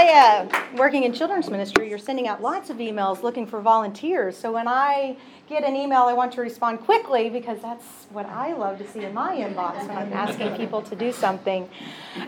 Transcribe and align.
I, 0.00 0.48
uh, 0.48 0.76
working 0.78 1.02
in 1.04 1.12
children's 1.12 1.50
ministry, 1.50 1.90
you're 1.90 1.98
sending 1.98 2.26
out 2.26 2.40
lots 2.40 2.70
of 2.70 2.78
emails 2.78 3.22
looking 3.22 3.46
for 3.46 3.60
volunteers. 3.60 4.34
So 4.34 4.50
when 4.50 4.66
I 4.66 5.18
get 5.46 5.62
an 5.62 5.76
email, 5.76 6.04
I 6.04 6.14
want 6.14 6.32
to 6.32 6.40
respond 6.40 6.80
quickly 6.80 7.28
because 7.28 7.60
that's 7.60 7.84
what 8.08 8.24
I 8.24 8.54
love 8.54 8.78
to 8.78 8.88
see 8.88 9.04
in 9.04 9.12
my 9.12 9.36
inbox 9.36 9.86
when 9.86 9.98
I'm 9.98 10.12
asking 10.14 10.56
people 10.56 10.80
to 10.80 10.96
do 10.96 11.12
something. 11.12 11.68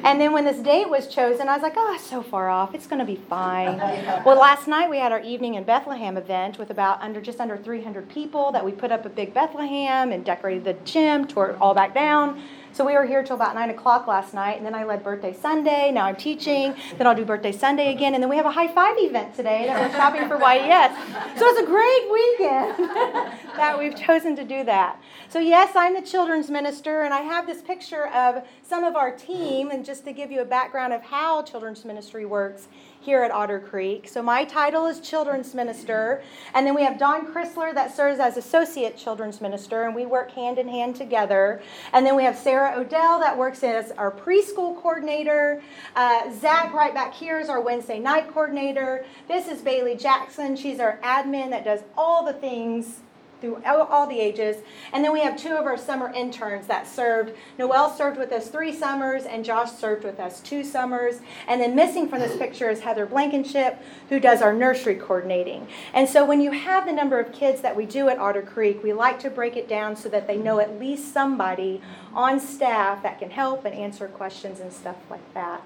And 0.04 0.20
then 0.20 0.32
when 0.32 0.44
this 0.44 0.58
date 0.58 0.90
was 0.90 1.08
chosen, 1.08 1.48
I 1.48 1.54
was 1.54 1.62
like, 1.62 1.72
oh, 1.76 1.96
so 1.98 2.22
far 2.22 2.50
off. 2.50 2.74
It's 2.74 2.86
going 2.86 2.98
to 2.98 3.06
be 3.06 3.16
fine. 3.16 3.78
Well, 4.26 4.38
last 4.38 4.68
night 4.68 4.90
we 4.90 4.98
had 4.98 5.10
our 5.10 5.22
evening 5.22 5.54
in 5.54 5.64
Bethlehem 5.64 6.18
event 6.18 6.58
with 6.58 6.68
about 6.68 7.00
under 7.00 7.22
just 7.22 7.40
under 7.40 7.56
300 7.56 8.06
people 8.10 8.52
that 8.52 8.62
we 8.62 8.72
put 8.72 8.92
up 8.92 9.06
a 9.06 9.08
big 9.08 9.32
Bethlehem 9.32 10.12
and 10.12 10.26
decorated 10.26 10.64
the 10.64 10.74
gym, 10.84 11.26
tore 11.26 11.50
it 11.50 11.56
all 11.58 11.72
back 11.72 11.94
down. 11.94 12.42
So 12.74 12.86
we 12.86 12.94
were 12.94 13.04
here 13.04 13.22
till 13.22 13.36
about 13.36 13.54
nine 13.54 13.68
o'clock 13.68 14.06
last 14.06 14.32
night, 14.32 14.56
and 14.56 14.64
then 14.64 14.74
I 14.74 14.84
led 14.84 15.04
birthday 15.04 15.34
Sunday. 15.34 15.92
Now 15.92 16.06
I'm 16.06 16.16
teaching. 16.16 16.74
Then 16.96 17.06
I'll 17.06 17.14
do 17.14 17.24
birthday 17.24 17.52
Sunday 17.52 17.92
again, 17.92 18.14
and 18.14 18.22
then 18.22 18.30
we 18.30 18.36
have 18.36 18.46
a 18.46 18.50
high 18.50 18.72
five 18.72 18.96
event 18.98 19.34
today 19.34 19.66
that 19.66 19.78
we're 19.78 19.94
shopping 19.94 20.26
for 20.26 20.38
YES. 20.38 21.38
So 21.38 21.46
it's 21.48 21.60
a 21.60 21.66
great 21.66 22.10
weekend 22.10 22.88
that 23.56 23.78
we've 23.78 23.94
chosen 23.94 24.34
to 24.36 24.44
do 24.44 24.64
that. 24.64 24.98
So 25.28 25.38
yes, 25.38 25.76
I'm 25.76 25.92
the 25.92 26.00
children's 26.00 26.50
minister, 26.50 27.02
and 27.02 27.12
I 27.12 27.20
have 27.20 27.46
this 27.46 27.60
picture 27.60 28.06
of 28.08 28.42
some 28.62 28.84
of 28.84 28.96
our 28.96 29.14
team, 29.14 29.70
and 29.70 29.84
just 29.84 30.06
to 30.06 30.12
give 30.14 30.32
you 30.32 30.40
a 30.40 30.46
background 30.46 30.94
of 30.94 31.02
how 31.02 31.42
children's 31.42 31.84
ministry 31.84 32.24
works 32.24 32.68
here 33.02 33.24
at 33.24 33.32
Otter 33.32 33.58
Creek. 33.58 34.08
So 34.08 34.22
my 34.22 34.44
title 34.44 34.86
is 34.86 35.00
Children's 35.00 35.54
Minister. 35.54 36.22
And 36.54 36.64
then 36.64 36.74
we 36.74 36.84
have 36.84 36.98
Don 36.98 37.26
Chrysler 37.26 37.74
that 37.74 37.94
serves 37.94 38.20
as 38.20 38.36
Associate 38.36 38.96
Children's 38.96 39.40
Minister, 39.40 39.82
and 39.82 39.94
we 39.94 40.06
work 40.06 40.30
hand 40.30 40.56
in 40.56 40.68
hand 40.68 40.94
together. 40.94 41.60
And 41.92 42.06
then 42.06 42.14
we 42.14 42.22
have 42.22 42.38
Sarah 42.38 42.61
Odell 42.68 43.20
that 43.20 43.36
works 43.36 43.62
as 43.62 43.90
our 43.92 44.10
preschool 44.10 44.80
coordinator. 44.80 45.62
Uh, 45.96 46.32
Zach 46.32 46.72
right 46.72 46.94
back 46.94 47.14
here 47.14 47.40
is 47.40 47.48
our 47.48 47.60
Wednesday 47.60 47.98
night 47.98 48.32
coordinator. 48.32 49.04
This 49.28 49.48
is 49.48 49.60
Bailey 49.60 49.96
Jackson. 49.96 50.56
She's 50.56 50.80
our 50.80 50.98
admin 51.02 51.50
that 51.50 51.64
does 51.64 51.80
all 51.96 52.24
the 52.24 52.32
things 52.32 53.00
through 53.42 53.60
all 53.66 54.06
the 54.06 54.18
ages. 54.18 54.56
And 54.92 55.04
then 55.04 55.12
we 55.12 55.20
have 55.20 55.36
two 55.36 55.54
of 55.56 55.66
our 55.66 55.76
summer 55.76 56.10
interns 56.14 56.66
that 56.68 56.86
served. 56.86 57.34
Noel 57.58 57.90
served 57.90 58.16
with 58.16 58.32
us 58.32 58.48
three 58.48 58.72
summers, 58.72 59.24
and 59.24 59.44
Josh 59.44 59.72
served 59.72 60.04
with 60.04 60.20
us 60.20 60.40
two 60.40 60.62
summers. 60.62 61.20
And 61.48 61.60
then 61.60 61.74
missing 61.74 62.08
from 62.08 62.20
this 62.20 62.36
picture 62.36 62.70
is 62.70 62.80
Heather 62.80 63.04
Blankenship, 63.04 63.82
who 64.08 64.20
does 64.20 64.40
our 64.40 64.52
nursery 64.52 64.94
coordinating. 64.94 65.66
And 65.92 66.08
so 66.08 66.24
when 66.24 66.40
you 66.40 66.52
have 66.52 66.86
the 66.86 66.92
number 66.92 67.18
of 67.18 67.32
kids 67.32 67.60
that 67.62 67.76
we 67.76 67.84
do 67.84 68.08
at 68.08 68.18
Otter 68.18 68.42
Creek, 68.42 68.82
we 68.82 68.92
like 68.92 69.18
to 69.20 69.30
break 69.30 69.56
it 69.56 69.68
down 69.68 69.96
so 69.96 70.08
that 70.08 70.28
they 70.28 70.36
know 70.36 70.60
at 70.60 70.78
least 70.78 71.12
somebody 71.12 71.82
on 72.14 72.38
staff 72.38 73.02
that 73.02 73.18
can 73.18 73.30
help 73.30 73.64
and 73.64 73.74
answer 73.74 74.06
questions 74.06 74.60
and 74.60 74.72
stuff 74.72 74.96
like 75.10 75.34
that. 75.34 75.62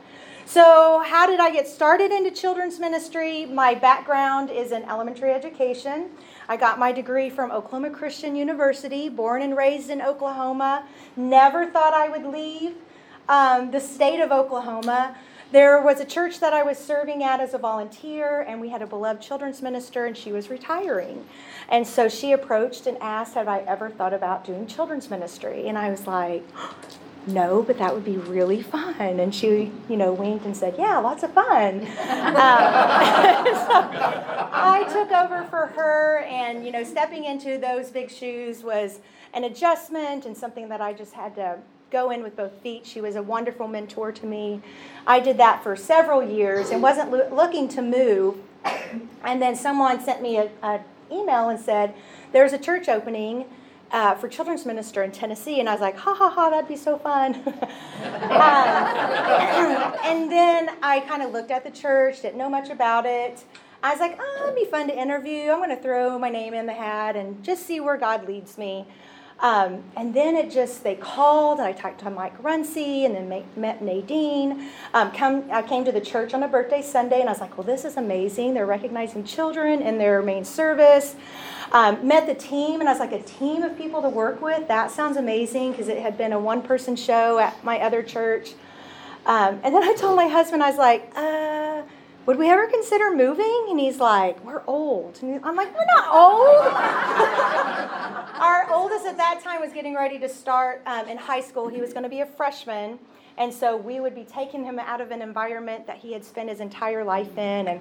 So, 0.48 1.02
how 1.04 1.26
did 1.26 1.40
I 1.40 1.50
get 1.50 1.66
started 1.66 2.12
into 2.12 2.30
children's 2.30 2.78
ministry? 2.78 3.46
My 3.46 3.74
background 3.74 4.48
is 4.48 4.70
in 4.70 4.84
elementary 4.84 5.32
education. 5.32 6.10
I 6.48 6.56
got 6.56 6.78
my 6.78 6.92
degree 6.92 7.28
from 7.28 7.50
Oklahoma 7.50 7.90
Christian 7.90 8.36
University, 8.36 9.08
born 9.08 9.42
and 9.42 9.56
raised 9.56 9.90
in 9.90 10.00
Oklahoma. 10.00 10.84
Never 11.16 11.66
thought 11.66 11.92
I 11.92 12.08
would 12.08 12.24
leave 12.24 12.76
um, 13.28 13.72
the 13.72 13.80
state 13.80 14.20
of 14.20 14.30
Oklahoma. 14.30 15.16
There 15.50 15.82
was 15.82 15.98
a 15.98 16.04
church 16.04 16.38
that 16.38 16.52
I 16.52 16.62
was 16.62 16.78
serving 16.78 17.24
at 17.24 17.40
as 17.40 17.52
a 17.52 17.58
volunteer, 17.58 18.42
and 18.42 18.60
we 18.60 18.68
had 18.68 18.82
a 18.82 18.86
beloved 18.86 19.20
children's 19.20 19.62
minister, 19.62 20.06
and 20.06 20.16
she 20.16 20.30
was 20.30 20.48
retiring. 20.48 21.24
And 21.68 21.84
so 21.84 22.08
she 22.08 22.30
approached 22.30 22.86
and 22.86 22.96
asked, 23.00 23.34
Have 23.34 23.48
I 23.48 23.62
ever 23.62 23.90
thought 23.90 24.14
about 24.14 24.44
doing 24.44 24.68
children's 24.68 25.10
ministry? 25.10 25.66
And 25.66 25.76
I 25.76 25.90
was 25.90 26.06
like, 26.06 26.44
no, 27.26 27.62
but 27.62 27.78
that 27.78 27.92
would 27.94 28.04
be 28.04 28.16
really 28.16 28.62
fun. 28.62 29.20
And 29.20 29.34
she, 29.34 29.72
you 29.88 29.96
know, 29.96 30.12
winked 30.12 30.44
and 30.44 30.56
said, 30.56 30.76
yeah, 30.78 30.98
lots 30.98 31.22
of 31.22 31.32
fun. 31.32 31.80
um, 31.80 31.86
so 31.86 31.88
I 34.52 34.86
took 34.92 35.10
over 35.10 35.44
for 35.50 35.66
her, 35.66 36.18
and, 36.28 36.64
you 36.64 36.72
know, 36.72 36.84
stepping 36.84 37.24
into 37.24 37.58
those 37.58 37.90
big 37.90 38.10
shoes 38.10 38.62
was 38.62 39.00
an 39.34 39.44
adjustment 39.44 40.24
and 40.24 40.36
something 40.36 40.68
that 40.68 40.80
I 40.80 40.92
just 40.92 41.14
had 41.14 41.34
to 41.34 41.58
go 41.90 42.10
in 42.10 42.22
with 42.22 42.36
both 42.36 42.52
feet. 42.62 42.86
She 42.86 43.00
was 43.00 43.16
a 43.16 43.22
wonderful 43.22 43.68
mentor 43.68 44.12
to 44.12 44.26
me. 44.26 44.60
I 45.06 45.20
did 45.20 45.36
that 45.38 45.62
for 45.62 45.76
several 45.76 46.22
years 46.22 46.70
and 46.70 46.82
wasn't 46.82 47.10
lo- 47.10 47.28
looking 47.32 47.68
to 47.68 47.82
move. 47.82 48.36
And 49.22 49.40
then 49.40 49.54
someone 49.54 50.00
sent 50.00 50.20
me 50.22 50.36
an 50.36 50.80
email 51.12 51.48
and 51.48 51.60
said, 51.60 51.94
there's 52.32 52.52
a 52.52 52.58
church 52.58 52.88
opening 52.88 53.44
uh, 53.92 54.14
for 54.14 54.28
children's 54.28 54.66
minister 54.66 55.02
in 55.02 55.12
Tennessee, 55.12 55.60
and 55.60 55.68
I 55.68 55.72
was 55.72 55.80
like, 55.80 55.96
ha 55.96 56.14
ha 56.14 56.30
ha, 56.30 56.50
that'd 56.50 56.68
be 56.68 56.76
so 56.76 56.98
fun. 56.98 57.34
um, 57.44 57.44
and 60.04 60.30
then 60.30 60.70
I 60.82 61.00
kind 61.08 61.22
of 61.22 61.32
looked 61.32 61.50
at 61.50 61.64
the 61.64 61.70
church, 61.70 62.22
didn't 62.22 62.38
know 62.38 62.50
much 62.50 62.70
about 62.70 63.06
it. 63.06 63.44
I 63.82 63.90
was 63.90 64.00
like, 64.00 64.18
oh, 64.20 64.44
it'd 64.44 64.56
be 64.56 64.64
fun 64.64 64.88
to 64.88 64.98
interview. 64.98 65.50
I'm 65.50 65.58
going 65.58 65.70
to 65.70 65.80
throw 65.80 66.18
my 66.18 66.30
name 66.30 66.54
in 66.54 66.66
the 66.66 66.72
hat 66.72 67.14
and 67.14 67.44
just 67.44 67.66
see 67.66 67.78
where 67.78 67.96
God 67.96 68.26
leads 68.26 68.58
me. 68.58 68.86
Um, 69.40 69.84
and 69.96 70.14
then 70.14 70.34
it 70.34 70.50
just, 70.50 70.82
they 70.82 70.94
called, 70.94 71.58
and 71.58 71.68
I 71.68 71.72
talked 71.72 72.00
to 72.00 72.10
Mike 72.10 72.42
Runcie, 72.42 73.04
and 73.04 73.14
then 73.14 73.44
met 73.54 73.82
Nadine. 73.82 74.70
Um, 74.94 75.12
come, 75.12 75.44
I 75.52 75.60
came 75.60 75.84
to 75.84 75.92
the 75.92 76.00
church 76.00 76.32
on 76.32 76.42
a 76.42 76.48
birthday 76.48 76.80
Sunday, 76.80 77.20
and 77.20 77.28
I 77.28 77.32
was 77.32 77.40
like, 77.40 77.58
well, 77.58 77.66
this 77.66 77.84
is 77.84 77.98
amazing. 77.98 78.54
They're 78.54 78.64
recognizing 78.64 79.24
children 79.24 79.82
in 79.82 79.98
their 79.98 80.22
main 80.22 80.44
service. 80.44 81.16
Um, 81.72 82.06
met 82.06 82.26
the 82.26 82.34
team, 82.34 82.80
and 82.80 82.88
I 82.88 82.92
was 82.92 83.00
like, 83.00 83.12
a 83.12 83.22
team 83.22 83.62
of 83.62 83.76
people 83.76 84.00
to 84.02 84.08
work 84.08 84.40
with? 84.40 84.68
That 84.68 84.90
sounds 84.90 85.16
amazing 85.16 85.72
because 85.72 85.88
it 85.88 85.98
had 85.98 86.16
been 86.16 86.32
a 86.32 86.38
one 86.38 86.62
person 86.62 86.96
show 86.96 87.38
at 87.38 87.62
my 87.64 87.80
other 87.80 88.02
church. 88.02 88.54
Um, 89.26 89.60
and 89.64 89.74
then 89.74 89.82
I 89.82 89.94
told 89.94 90.16
my 90.16 90.28
husband, 90.28 90.62
I 90.62 90.70
was 90.70 90.78
like, 90.78 91.10
uh, 91.16 91.82
would 92.26 92.38
we 92.38 92.48
ever 92.50 92.66
consider 92.66 93.14
moving? 93.14 93.66
And 93.70 93.78
he's 93.78 93.98
like, 93.98 94.44
we're 94.44 94.62
old. 94.66 95.18
And 95.22 95.40
I'm 95.44 95.56
like, 95.56 95.72
we're 95.74 95.86
not 95.86 96.08
old. 96.08 96.72
Our 98.40 98.72
oldest 98.72 99.06
at 99.06 99.16
that 99.16 99.40
time 99.42 99.60
was 99.60 99.72
getting 99.72 99.94
ready 99.94 100.18
to 100.20 100.28
start 100.28 100.82
um, 100.86 101.08
in 101.08 101.16
high 101.16 101.40
school. 101.40 101.68
He 101.68 101.80
was 101.80 101.92
going 101.92 102.02
to 102.02 102.08
be 102.08 102.20
a 102.20 102.26
freshman. 102.26 102.98
And 103.38 103.52
so 103.52 103.76
we 103.76 104.00
would 104.00 104.14
be 104.14 104.24
taking 104.24 104.64
him 104.64 104.78
out 104.78 105.00
of 105.00 105.10
an 105.10 105.22
environment 105.22 105.86
that 105.86 105.98
he 105.98 106.12
had 106.12 106.24
spent 106.24 106.48
his 106.48 106.60
entire 106.60 107.04
life 107.04 107.36
in. 107.36 107.68
And 107.68 107.80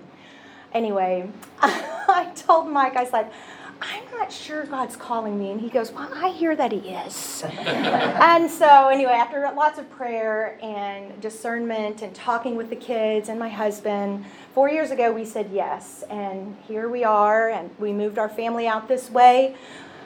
anyway, 0.73 1.28
I 1.59 2.31
told 2.35 2.67
Mike, 2.67 2.96
I 2.96 3.03
was 3.03 3.13
like, 3.13 3.31
I'm 3.81 4.03
not 4.17 4.31
sure 4.31 4.65
God's 4.65 4.95
calling 4.95 5.37
me. 5.37 5.51
And 5.51 5.59
he 5.59 5.69
goes, 5.69 5.91
Well, 5.91 6.09
I 6.13 6.29
hear 6.29 6.55
that 6.55 6.71
he 6.71 6.79
is. 6.79 7.43
and 7.57 8.49
so, 8.49 8.87
anyway, 8.89 9.13
after 9.13 9.41
lots 9.55 9.77
of 9.79 9.89
prayer 9.91 10.57
and 10.63 11.19
discernment 11.21 12.01
and 12.01 12.13
talking 12.15 12.55
with 12.55 12.69
the 12.69 12.75
kids 12.75 13.29
and 13.29 13.37
my 13.37 13.49
husband, 13.49 14.25
four 14.53 14.69
years 14.69 14.91
ago 14.91 15.11
we 15.11 15.25
said 15.25 15.49
yes. 15.51 16.03
And 16.09 16.55
here 16.67 16.89
we 16.89 17.03
are, 17.03 17.49
and 17.49 17.69
we 17.77 17.91
moved 17.91 18.17
our 18.17 18.29
family 18.29 18.67
out 18.67 18.87
this 18.87 19.09
way. 19.09 19.55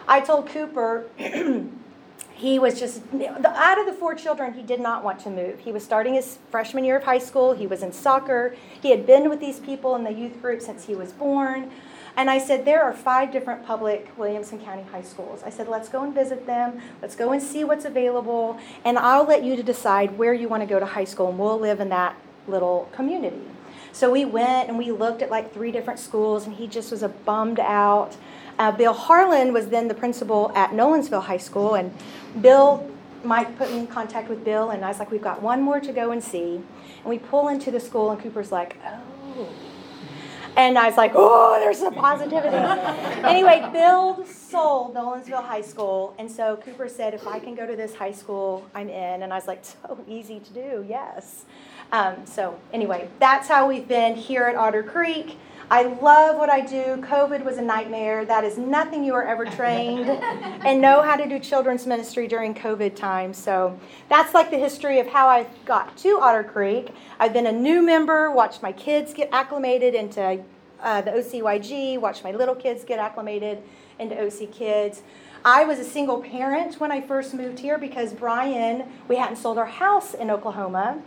I 0.07 0.21
told 0.21 0.47
Cooper, 0.49 1.05
he 2.39 2.57
was 2.57 2.79
just 2.79 3.01
out 3.13 3.79
of 3.79 3.85
the 3.85 3.93
four 3.93 4.15
children 4.15 4.53
he 4.53 4.63
did 4.63 4.79
not 4.79 5.03
want 5.03 5.19
to 5.19 5.29
move 5.29 5.59
he 5.59 5.73
was 5.73 5.83
starting 5.83 6.13
his 6.13 6.39
freshman 6.49 6.85
year 6.85 6.95
of 6.95 7.03
high 7.03 7.19
school 7.19 7.53
he 7.53 7.67
was 7.67 7.83
in 7.83 7.91
soccer 7.91 8.55
he 8.81 8.91
had 8.91 9.05
been 9.05 9.29
with 9.29 9.41
these 9.41 9.59
people 9.59 9.93
in 9.97 10.05
the 10.05 10.13
youth 10.13 10.41
group 10.41 10.61
since 10.61 10.85
he 10.85 10.95
was 10.95 11.11
born 11.11 11.69
and 12.19 12.29
I 12.29 12.37
said, 12.37 12.65
there 12.65 12.83
are 12.83 12.91
five 12.91 13.31
different 13.31 13.65
public 13.65 14.11
Williamson 14.17 14.59
County 14.59 14.83
high 14.91 15.03
schools. 15.03 15.41
I 15.41 15.49
said, 15.49 15.69
let's 15.69 15.87
go 15.87 16.03
and 16.03 16.13
visit 16.13 16.45
them. 16.45 16.81
Let's 17.01 17.15
go 17.15 17.31
and 17.31 17.41
see 17.41 17.63
what's 17.63 17.85
available. 17.85 18.59
And 18.83 18.99
I'll 18.99 19.23
let 19.23 19.41
you 19.41 19.55
to 19.55 19.63
decide 19.63 20.17
where 20.17 20.33
you 20.33 20.49
want 20.49 20.61
to 20.61 20.67
go 20.67 20.81
to 20.81 20.85
high 20.85 21.05
school, 21.05 21.29
and 21.29 21.39
we'll 21.39 21.57
live 21.57 21.79
in 21.79 21.87
that 21.89 22.17
little 22.45 22.89
community. 22.91 23.39
So 23.93 24.11
we 24.11 24.25
went 24.25 24.67
and 24.67 24.77
we 24.77 24.91
looked 24.91 25.21
at 25.21 25.31
like 25.31 25.53
three 25.53 25.71
different 25.71 25.97
schools, 25.97 26.45
and 26.45 26.53
he 26.57 26.67
just 26.67 26.91
was 26.91 27.03
a 27.03 27.07
bummed 27.07 27.61
out. 27.61 28.17
Uh, 28.57 28.73
Bill 28.73 28.91
Harlan 28.91 29.53
was 29.53 29.69
then 29.69 29.87
the 29.87 29.93
principal 29.93 30.51
at 30.55 30.71
Nolensville 30.71 31.23
High 31.23 31.37
School, 31.37 31.75
and 31.75 31.93
Bill 32.41 32.85
Mike 33.23 33.57
put 33.57 33.71
me 33.71 33.79
in 33.79 33.87
contact 33.87 34.27
with 34.27 34.43
Bill, 34.43 34.71
and 34.71 34.83
I 34.83 34.89
was 34.89 34.99
like, 34.99 35.09
we've 35.09 35.21
got 35.21 35.41
one 35.41 35.61
more 35.61 35.79
to 35.79 35.93
go 35.93 36.11
and 36.11 36.21
see. 36.21 36.55
And 36.55 37.05
we 37.05 37.17
pull 37.17 37.47
into 37.47 37.71
the 37.71 37.79
school, 37.79 38.11
and 38.11 38.21
Cooper's 38.21 38.51
like, 38.51 38.75
oh 38.85 39.47
and 40.55 40.77
I 40.77 40.87
was 40.87 40.97
like, 40.97 41.11
oh, 41.15 41.59
there's 41.59 41.77
some 41.79 41.93
positivity. 41.93 42.55
anyway, 43.25 43.67
Bill 43.71 44.25
sold 44.25 44.95
Nolensville 44.95 45.43
High 45.43 45.61
School. 45.61 46.15
And 46.17 46.29
so 46.29 46.57
Cooper 46.57 46.87
said, 46.87 47.13
if 47.13 47.27
I 47.27 47.39
can 47.39 47.55
go 47.55 47.65
to 47.65 47.75
this 47.75 47.95
high 47.95 48.11
school, 48.11 48.65
I'm 48.73 48.89
in. 48.89 49.23
And 49.23 49.31
I 49.31 49.35
was 49.35 49.47
like, 49.47 49.63
so 49.63 50.03
easy 50.07 50.39
to 50.39 50.53
do, 50.53 50.85
yes. 50.87 51.45
Um, 51.91 52.25
so 52.25 52.59
anyway, 52.71 53.09
that's 53.19 53.47
how 53.47 53.67
we've 53.67 53.87
been 53.87 54.15
here 54.15 54.43
at 54.43 54.55
Otter 54.55 54.83
Creek. 54.83 55.37
I 55.71 55.83
love 55.83 56.37
what 56.37 56.49
I 56.49 56.61
do. 56.61 56.97
COVID 56.97 57.43
was 57.45 57.57
a 57.57 57.61
nightmare. 57.61 58.25
That 58.25 58.43
is 58.43 58.57
nothing 58.57 59.03
you 59.03 59.13
are 59.13 59.23
ever 59.23 59.45
trained 59.45 60.09
and 60.65 60.81
know 60.81 61.03
how 61.03 61.15
to 61.15 61.29
do 61.29 61.37
children's 61.37 61.85
ministry 61.85 62.27
during 62.27 62.55
COVID 62.55 62.95
time. 62.95 63.35
So 63.35 63.79
that's 64.09 64.33
like 64.33 64.49
the 64.49 64.57
history 64.57 64.99
of 64.99 65.05
how 65.05 65.27
I 65.27 65.45
got 65.65 65.95
to 65.97 66.19
Otter 66.19 66.43
Creek. 66.43 66.89
I've 67.19 67.33
been 67.33 67.45
a 67.45 67.51
new 67.51 67.83
member, 67.83 68.31
watched 68.31 68.63
my 68.63 68.71
kids 68.71 69.13
get 69.13 69.29
acclimated 69.31 69.93
into 69.93 70.43
uh, 70.81 71.01
the 71.01 71.11
OCYG, 71.11 71.99
watched 72.01 72.23
my 72.23 72.31
little 72.31 72.55
kids 72.55 72.83
get 72.83 72.97
acclimated 72.97 73.61
into 73.99 74.19
OC 74.19 74.51
Kids. 74.51 75.03
I 75.45 75.65
was 75.65 75.77
a 75.77 75.85
single 75.85 76.21
parent 76.21 76.79
when 76.79 76.91
I 76.91 76.99
first 76.99 77.35
moved 77.35 77.59
here 77.59 77.77
because 77.77 78.11
Brian, 78.11 78.85
we 79.07 79.17
hadn't 79.17 79.35
sold 79.35 79.59
our 79.59 79.67
house 79.67 80.15
in 80.15 80.31
Oklahoma 80.31 81.01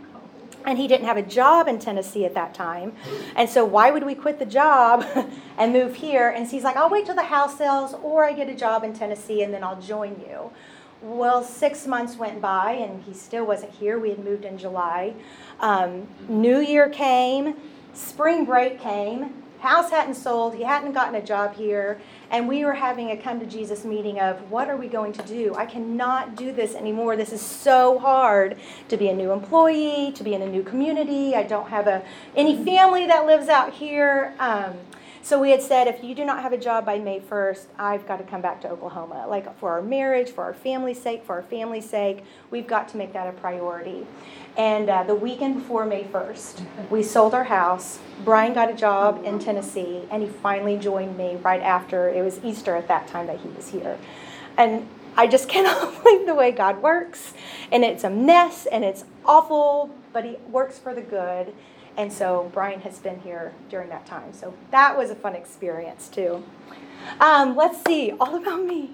and 0.65 0.77
he 0.77 0.87
didn't 0.87 1.05
have 1.05 1.17
a 1.17 1.21
job 1.21 1.67
in 1.67 1.79
Tennessee 1.79 2.25
at 2.25 2.33
that 2.33 2.53
time. 2.53 2.93
And 3.35 3.49
so, 3.49 3.65
why 3.65 3.91
would 3.91 4.05
we 4.05 4.15
quit 4.15 4.39
the 4.39 4.45
job 4.45 5.05
and 5.57 5.73
move 5.73 5.95
here? 5.95 6.29
And 6.29 6.47
so 6.47 6.51
he's 6.51 6.63
like, 6.63 6.75
I'll 6.75 6.89
wait 6.89 7.05
till 7.05 7.15
the 7.15 7.23
house 7.23 7.57
sells 7.57 7.93
or 7.95 8.25
I 8.25 8.33
get 8.33 8.49
a 8.49 8.55
job 8.55 8.83
in 8.83 8.93
Tennessee 8.93 9.43
and 9.43 9.53
then 9.53 9.63
I'll 9.63 9.81
join 9.81 10.19
you. 10.27 10.51
Well, 11.01 11.43
six 11.43 11.85
months 11.85 12.15
went 12.15 12.41
by 12.41 12.71
and 12.71 13.03
he 13.03 13.13
still 13.13 13.45
wasn't 13.45 13.73
here. 13.73 13.99
We 13.99 14.09
had 14.09 14.23
moved 14.23 14.45
in 14.45 14.57
July. 14.57 15.13
Um, 15.59 16.07
New 16.29 16.59
Year 16.59 16.87
came, 16.87 17.55
spring 17.93 18.45
break 18.45 18.79
came, 18.79 19.42
house 19.63 19.89
hadn't 19.91 20.15
sold, 20.15 20.53
he 20.53 20.63
hadn't 20.63 20.91
gotten 20.91 21.15
a 21.15 21.21
job 21.21 21.55
here, 21.55 22.01
and 22.29 22.49
we 22.49 22.65
were 22.65 22.73
having 22.73 23.11
a 23.11 23.17
come 23.17 23.39
to 23.39 23.45
Jesus 23.45 23.85
meeting 23.85 24.19
of 24.19 24.51
what 24.51 24.69
are 24.69 24.75
we 24.75 24.89
going 24.89 25.13
to 25.13 25.21
do? 25.23 25.55
I 25.55 25.65
cannot 25.65 26.35
do 26.35 26.51
this 26.51 26.75
anymore. 26.75 27.15
This 27.15 27.31
is 27.31 27.39
so 27.39 27.97
hard 27.97 28.57
to 28.89 28.97
be 28.97 29.07
a 29.07 29.13
new 29.13 29.31
employee, 29.31 30.11
to 30.15 30.23
be 30.23 30.33
in 30.33 30.41
a 30.41 30.49
new 30.49 30.63
community. 30.63 31.33
I 31.33 31.43
don't 31.43 31.69
have 31.69 31.87
a, 31.87 32.03
any 32.35 32.61
family 32.65 33.07
that 33.07 33.25
lives 33.25 33.47
out 33.47 33.71
here. 33.71 34.35
Um, 34.37 34.73
so 35.23 35.39
we 35.39 35.51
had 35.51 35.61
said, 35.61 35.87
if 35.87 36.03
you 36.03 36.13
do 36.13 36.25
not 36.25 36.41
have 36.41 36.51
a 36.51 36.57
job 36.57 36.85
by 36.85 36.99
May 36.99 37.21
1st, 37.21 37.67
I've 37.79 38.05
got 38.05 38.17
to 38.17 38.25
come 38.25 38.41
back 38.41 38.59
to 38.61 38.69
Oklahoma. 38.69 39.25
Like 39.27 39.57
for 39.57 39.71
our 39.71 39.81
marriage, 39.81 40.29
for 40.29 40.43
our 40.43 40.53
family's 40.53 41.01
sake, 41.01 41.23
for 41.23 41.35
our 41.35 41.43
family's 41.43 41.89
sake, 41.89 42.25
we've 42.51 42.67
got 42.67 42.89
to 42.89 42.97
make 42.97 43.13
that 43.13 43.27
a 43.27 43.31
priority. 43.31 44.05
And 44.57 44.89
uh, 44.89 45.03
the 45.03 45.15
weekend 45.15 45.55
before 45.55 45.85
May 45.85 46.03
1st, 46.03 46.89
we 46.89 47.01
sold 47.03 47.33
our 47.33 47.45
house. 47.45 47.99
Brian 48.25 48.53
got 48.53 48.69
a 48.69 48.73
job 48.73 49.23
in 49.23 49.39
Tennessee, 49.39 50.03
and 50.11 50.21
he 50.21 50.27
finally 50.27 50.77
joined 50.77 51.17
me 51.17 51.37
right 51.37 51.61
after 51.61 52.09
it 52.09 52.21
was 52.21 52.43
Easter 52.43 52.75
at 52.75 52.89
that 52.89 53.07
time 53.07 53.27
that 53.27 53.39
he 53.39 53.47
was 53.47 53.69
here. 53.69 53.97
And 54.57 54.87
I 55.15 55.27
just 55.27 55.47
cannot 55.49 56.03
believe 56.03 56.25
the 56.25 56.35
way 56.35 56.51
God 56.51 56.81
works. 56.81 57.33
And 57.71 57.83
it's 57.83 58.03
a 58.03 58.09
mess 58.09 58.65
and 58.65 58.83
it's 58.83 59.05
awful, 59.25 59.89
but 60.11 60.25
He 60.25 60.35
works 60.49 60.77
for 60.77 60.93
the 60.93 61.01
good. 61.01 61.53
And 61.97 62.11
so 62.11 62.49
Brian 62.53 62.81
has 62.81 62.99
been 62.99 63.19
here 63.19 63.53
during 63.69 63.89
that 63.89 64.05
time. 64.05 64.33
So 64.33 64.53
that 64.71 64.97
was 64.97 65.09
a 65.09 65.15
fun 65.15 65.35
experience 65.35 66.07
too. 66.07 66.43
Um, 67.19 67.55
let's 67.55 67.83
see, 67.85 68.11
all 68.19 68.35
about 68.35 68.63
me. 68.63 68.91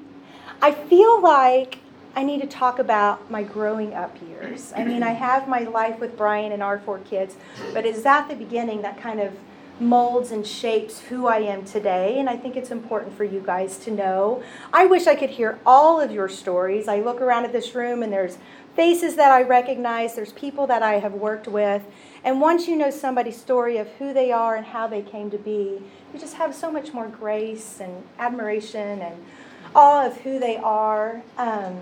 I 0.61 0.71
feel 0.71 1.21
like 1.21 1.79
I 2.15 2.23
need 2.23 2.41
to 2.41 2.47
talk 2.47 2.79
about 2.79 3.31
my 3.31 3.43
growing 3.43 3.93
up 3.93 4.17
years. 4.27 4.73
I 4.75 4.83
mean, 4.83 5.03
I 5.03 5.11
have 5.11 5.47
my 5.47 5.59
life 5.59 5.99
with 5.99 6.17
Brian 6.17 6.51
and 6.51 6.61
our 6.61 6.79
four 6.79 6.99
kids, 6.99 7.35
but 7.73 7.85
it's 7.85 8.05
at 8.05 8.27
the 8.27 8.35
beginning 8.35 8.81
that 8.81 8.99
kind 8.99 9.19
of 9.19 9.33
molds 9.79 10.31
and 10.31 10.45
shapes 10.45 10.99
who 11.01 11.27
I 11.27 11.37
am 11.37 11.63
today, 11.63 12.19
and 12.19 12.29
I 12.29 12.35
think 12.35 12.57
it's 12.57 12.71
important 12.71 13.15
for 13.15 13.23
you 13.23 13.39
guys 13.39 13.77
to 13.79 13.91
know. 13.91 14.43
I 14.73 14.85
wish 14.85 15.07
I 15.07 15.15
could 15.15 15.29
hear 15.29 15.59
all 15.65 16.01
of 16.01 16.11
your 16.11 16.27
stories. 16.27 16.87
I 16.87 16.99
look 16.99 17.21
around 17.21 17.45
at 17.45 17.53
this 17.53 17.73
room 17.73 18.03
and 18.03 18.11
there's 18.11 18.37
faces 18.79 19.17
that 19.17 19.29
I 19.29 19.41
recognize, 19.41 20.15
there's 20.15 20.31
people 20.31 20.65
that 20.67 20.81
I 20.81 20.99
have 20.99 21.11
worked 21.11 21.49
with, 21.49 21.81
and 22.23 22.39
once 22.39 22.65
you 22.65 22.77
know 22.77 22.89
somebody's 22.89 23.35
story 23.35 23.75
of 23.75 23.89
who 23.99 24.13
they 24.13 24.31
are 24.31 24.55
and 24.55 24.65
how 24.65 24.87
they 24.87 25.01
came 25.01 25.29
to 25.31 25.37
be, 25.37 25.81
you 26.13 26.17
just 26.17 26.35
have 26.35 26.55
so 26.55 26.71
much 26.71 26.93
more 26.93 27.09
grace 27.09 27.81
and 27.81 28.03
admiration 28.17 29.01
and 29.01 29.21
awe 29.75 30.07
of 30.07 30.21
who 30.21 30.39
they 30.39 30.55
are. 30.55 31.21
Um, 31.37 31.77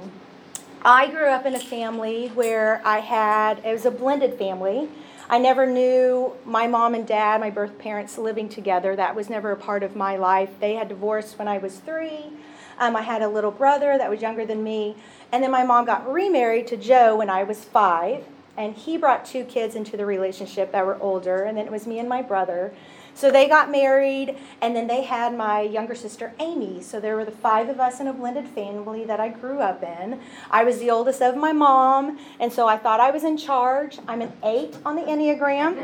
I 0.82 1.06
grew 1.12 1.28
up 1.28 1.46
in 1.46 1.54
a 1.54 1.60
family 1.60 2.30
where 2.30 2.82
I 2.84 3.02
had, 3.02 3.60
it 3.64 3.74
was 3.74 3.86
a 3.86 3.92
blended 3.92 4.34
family. 4.40 4.90
I 5.30 5.38
never 5.38 5.68
knew 5.68 6.34
my 6.46 6.66
mom 6.66 6.96
and 6.96 7.08
dad, 7.08 7.42
my 7.42 7.52
birth 7.52 7.78
parents, 7.78 8.18
living 8.18 8.50
together. 8.50 8.96
That 8.96 9.16
was 9.16 9.30
never 9.30 9.52
a 9.52 9.56
part 9.56 9.84
of 9.84 9.96
my 9.96 10.18
life. 10.18 10.50
They 10.60 10.74
had 10.74 10.90
divorced 10.90 11.38
when 11.38 11.48
I 11.48 11.60
was 11.60 11.78
three. 11.78 12.32
Um, 12.80 12.96
I 12.96 13.02
had 13.02 13.22
a 13.22 13.28
little 13.28 13.52
brother 13.52 13.98
that 13.98 14.10
was 14.10 14.22
younger 14.22 14.46
than 14.46 14.64
me. 14.64 14.96
And 15.32 15.44
then 15.44 15.52
my 15.52 15.64
mom 15.64 15.86
got 15.86 16.12
remarried 16.12 16.68
to 16.68 16.78
Joe 16.78 17.18
when 17.18 17.30
I 17.30 17.44
was 17.44 17.64
five. 17.64 18.26
And 18.56 18.76
he 18.76 18.98
brought 18.98 19.26
two 19.26 19.44
kids 19.44 19.76
into 19.76 19.98
the 19.98 20.06
relationship 20.06 20.72
that 20.72 20.86
were 20.86 21.00
older. 21.02 21.44
And 21.44 21.58
then 21.58 21.66
it 21.66 21.72
was 21.72 21.86
me 21.86 22.00
and 22.00 22.10
my 22.10 22.22
brother. 22.22 22.74
So 23.18 23.31
they 23.31 23.48
got 23.48 23.72
married, 23.72 24.38
and 24.62 24.75
then 24.75 24.86
they 24.86 25.02
had 25.02 25.36
my 25.36 25.62
younger 25.62 25.96
sister 25.96 26.36
Amy. 26.40 26.84
So 26.84 27.00
there 27.00 27.16
were 27.16 27.25
the 27.25 27.31
five 27.31 27.68
of 27.68 27.80
us 27.80 28.00
in 28.00 28.06
a 28.06 28.14
blended 28.14 28.48
family 28.48 29.06
that 29.06 29.19
I 29.19 29.30
grew 29.30 29.58
up 29.58 29.81
in. 29.81 30.19
I 30.52 30.64
was 30.64 30.78
the 30.78 30.92
oldest 30.92 31.19
of 31.24 31.36
my 31.36 31.52
mom, 31.52 32.19
and 32.40 32.54
so 32.54 32.68
I 32.68 32.78
thought 32.78 33.00
I 33.00 33.10
was 33.10 33.24
in 33.24 33.36
charge. 33.36 33.98
I'm 34.08 34.22
an 34.22 34.31
eight 34.44 34.78
on 34.86 34.96
the 34.96 35.02
Enneagram. 35.02 35.75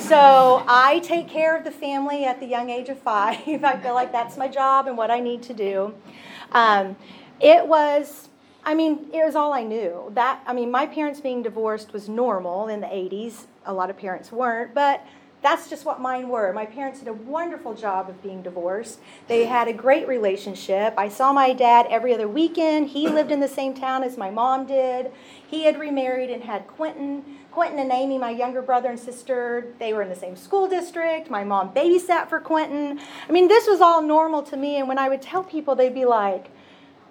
So 0.00 0.64
I 0.66 0.98
take 1.04 1.28
care 1.28 1.56
of 1.56 1.62
the 1.62 1.70
family 1.70 2.24
at 2.24 2.40
the 2.40 2.46
young 2.46 2.70
age 2.70 2.88
of 2.88 2.98
five. 2.98 3.38
I 3.64 3.76
feel 3.76 3.94
like 3.94 4.10
that's 4.10 4.36
my 4.36 4.48
job 4.48 4.88
and 4.88 4.96
what 4.96 5.12
I 5.12 5.20
need 5.20 5.44
to 5.44 5.54
do. 5.54 5.94
Um, 6.50 6.96
it 7.40 7.68
was 7.68 8.30
I 8.64 8.74
mean, 8.74 9.06
it 9.14 9.24
was 9.24 9.36
all 9.36 9.52
I 9.52 9.62
knew. 9.62 10.10
That 10.14 10.42
I 10.44 10.52
mean, 10.54 10.72
my 10.72 10.86
parents 10.86 11.20
being 11.20 11.40
divorced 11.40 11.92
was 11.92 12.08
normal 12.08 12.66
in 12.66 12.80
the 12.80 12.88
80s. 12.88 13.46
A 13.64 13.72
lot 13.72 13.90
of 13.90 13.96
parents 13.96 14.32
weren't, 14.32 14.74
but 14.74 15.06
that's 15.48 15.70
just 15.70 15.86
what 15.86 15.98
mine 15.98 16.28
were. 16.28 16.52
My 16.52 16.66
parents 16.66 16.98
did 16.98 17.08
a 17.08 17.14
wonderful 17.14 17.72
job 17.72 18.10
of 18.10 18.22
being 18.22 18.42
divorced. 18.42 19.00
They 19.28 19.46
had 19.46 19.66
a 19.66 19.72
great 19.72 20.06
relationship. 20.06 20.92
I 20.98 21.08
saw 21.08 21.32
my 21.32 21.54
dad 21.54 21.86
every 21.88 22.12
other 22.12 22.28
weekend. 22.28 22.90
He 22.90 23.08
lived 23.08 23.32
in 23.32 23.40
the 23.40 23.48
same 23.48 23.72
town 23.72 24.02
as 24.02 24.18
my 24.18 24.30
mom 24.30 24.66
did. 24.66 25.10
He 25.46 25.64
had 25.64 25.80
remarried 25.80 26.28
and 26.28 26.44
had 26.44 26.66
Quentin. 26.66 27.24
Quentin 27.50 27.78
and 27.78 27.90
Amy, 27.90 28.18
my 28.18 28.28
younger 28.28 28.60
brother 28.60 28.90
and 28.90 29.00
sister, 29.00 29.72
they 29.78 29.94
were 29.94 30.02
in 30.02 30.10
the 30.10 30.14
same 30.14 30.36
school 30.36 30.68
district. 30.68 31.30
My 31.30 31.44
mom 31.44 31.72
babysat 31.72 32.28
for 32.28 32.40
Quentin. 32.40 33.00
I 33.26 33.32
mean, 33.32 33.48
this 33.48 33.66
was 33.66 33.80
all 33.80 34.02
normal 34.02 34.42
to 34.42 34.56
me. 34.58 34.76
And 34.76 34.86
when 34.86 34.98
I 34.98 35.08
would 35.08 35.22
tell 35.22 35.42
people, 35.42 35.74
they'd 35.74 35.94
be 35.94 36.04
like, 36.04 36.50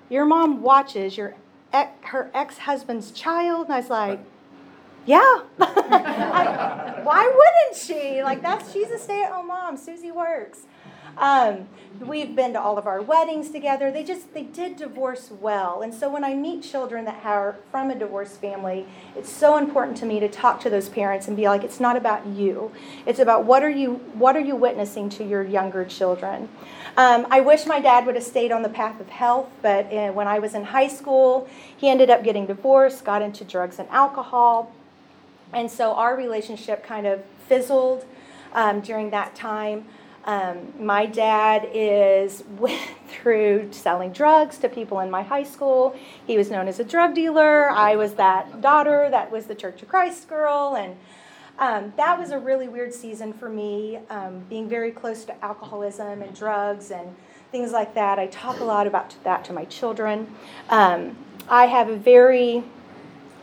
Your 0.09 0.25
mom 0.25 0.61
watches 0.61 1.17
your 1.17 1.33
her 1.73 2.29
ex 2.35 2.59
husband's 2.59 3.09
child. 3.11 3.65
And 3.65 3.73
I 3.73 3.79
was 3.79 3.89
like, 3.89 4.19
yeah. 5.07 5.41
I, 5.59 6.99
why 7.03 7.25
wouldn't 7.25 7.81
she? 7.81 8.21
Like 8.21 8.41
that's 8.41 8.71
she's 8.71 8.91
a 8.91 8.99
stay-at-home 8.99 9.47
mom. 9.47 9.77
Susie 9.77 10.11
works. 10.11 10.67
Um, 11.17 11.67
we've 11.99 12.35
been 12.35 12.53
to 12.53 12.61
all 12.61 12.77
of 12.77 12.85
our 12.85 13.01
weddings 13.01 13.49
together. 13.49 13.89
They 13.91 14.03
just 14.03 14.33
they 14.33 14.43
did 14.43 14.75
divorce 14.75 15.31
well, 15.31 15.81
and 15.81 15.93
so 15.93 16.09
when 16.09 16.23
I 16.23 16.35
meet 16.35 16.61
children 16.61 17.05
that 17.05 17.25
are 17.25 17.55
from 17.71 17.89
a 17.89 17.95
divorced 17.95 18.39
family, 18.39 18.85
it's 19.15 19.31
so 19.31 19.57
important 19.57 19.97
to 19.97 20.05
me 20.05 20.19
to 20.19 20.27
talk 20.27 20.59
to 20.61 20.69
those 20.69 20.89
parents 20.89 21.27
and 21.27 21.35
be 21.35 21.47
like, 21.47 21.63
it's 21.63 21.79
not 21.79 21.95
about 21.95 22.27
you. 22.27 22.71
It's 23.05 23.19
about 23.19 23.45
what 23.45 23.63
are 23.63 23.69
you 23.69 23.95
what 24.13 24.35
are 24.35 24.41
you 24.41 24.55
witnessing 24.55 25.09
to 25.11 25.23
your 25.23 25.43
younger 25.43 25.85
children. 25.85 26.49
Um, 26.97 27.25
I 27.31 27.41
wish 27.41 27.65
my 27.65 27.79
dad 27.79 28.05
would 28.05 28.15
have 28.15 28.23
stayed 28.23 28.51
on 28.51 28.61
the 28.61 28.69
path 28.69 28.99
of 28.99 29.09
health, 29.09 29.49
but 29.61 29.91
uh, 29.93 30.11
when 30.11 30.27
I 30.27 30.39
was 30.39 30.53
in 30.53 30.65
high 30.65 30.87
school, 30.87 31.47
he 31.75 31.89
ended 31.89 32.09
up 32.09 32.23
getting 32.23 32.45
divorced, 32.45 33.05
got 33.05 33.21
into 33.21 33.43
drugs 33.43 33.79
and 33.79 33.87
alcohol. 33.89 34.71
And 35.53 35.69
so 35.69 35.93
our 35.93 36.15
relationship 36.15 36.83
kind 36.83 37.07
of 37.07 37.23
fizzled 37.47 38.05
um, 38.53 38.81
during 38.81 39.09
that 39.11 39.35
time. 39.35 39.85
Um, 40.25 40.73
my 40.77 41.05
dad 41.05 41.69
is 41.73 42.43
went 42.57 42.81
through 43.07 43.71
selling 43.71 44.11
drugs 44.11 44.57
to 44.59 44.69
people 44.69 44.99
in 44.99 45.09
my 45.09 45.23
high 45.23 45.43
school. 45.43 45.95
He 46.25 46.37
was 46.37 46.51
known 46.51 46.67
as 46.67 46.79
a 46.79 46.83
drug 46.83 47.15
dealer. 47.15 47.69
I 47.69 47.95
was 47.95 48.13
that 48.15 48.61
daughter 48.61 49.07
that 49.09 49.31
was 49.31 49.45
the 49.45 49.55
Church 49.55 49.81
of 49.81 49.87
Christ 49.87 50.27
girl, 50.27 50.75
and 50.77 50.97
um, 51.59 51.93
that 51.95 52.19
was 52.19 52.31
a 52.31 52.37
really 52.37 52.67
weird 52.67 52.93
season 52.93 53.33
for 53.33 53.49
me, 53.49 53.99
um, 54.09 54.39
being 54.49 54.67
very 54.67 54.91
close 54.91 55.23
to 55.25 55.43
alcoholism 55.45 56.21
and 56.21 56.35
drugs 56.35 56.91
and 56.91 57.15
things 57.51 57.71
like 57.71 57.95
that. 57.95 58.19
I 58.19 58.27
talk 58.27 58.59
a 58.59 58.63
lot 58.65 58.85
about 58.85 59.15
that 59.23 59.45
to 59.45 59.53
my 59.53 59.65
children. 59.65 60.27
Um, 60.69 61.17
I 61.47 61.65
have 61.65 61.89
a 61.89 61.95
very 61.95 62.63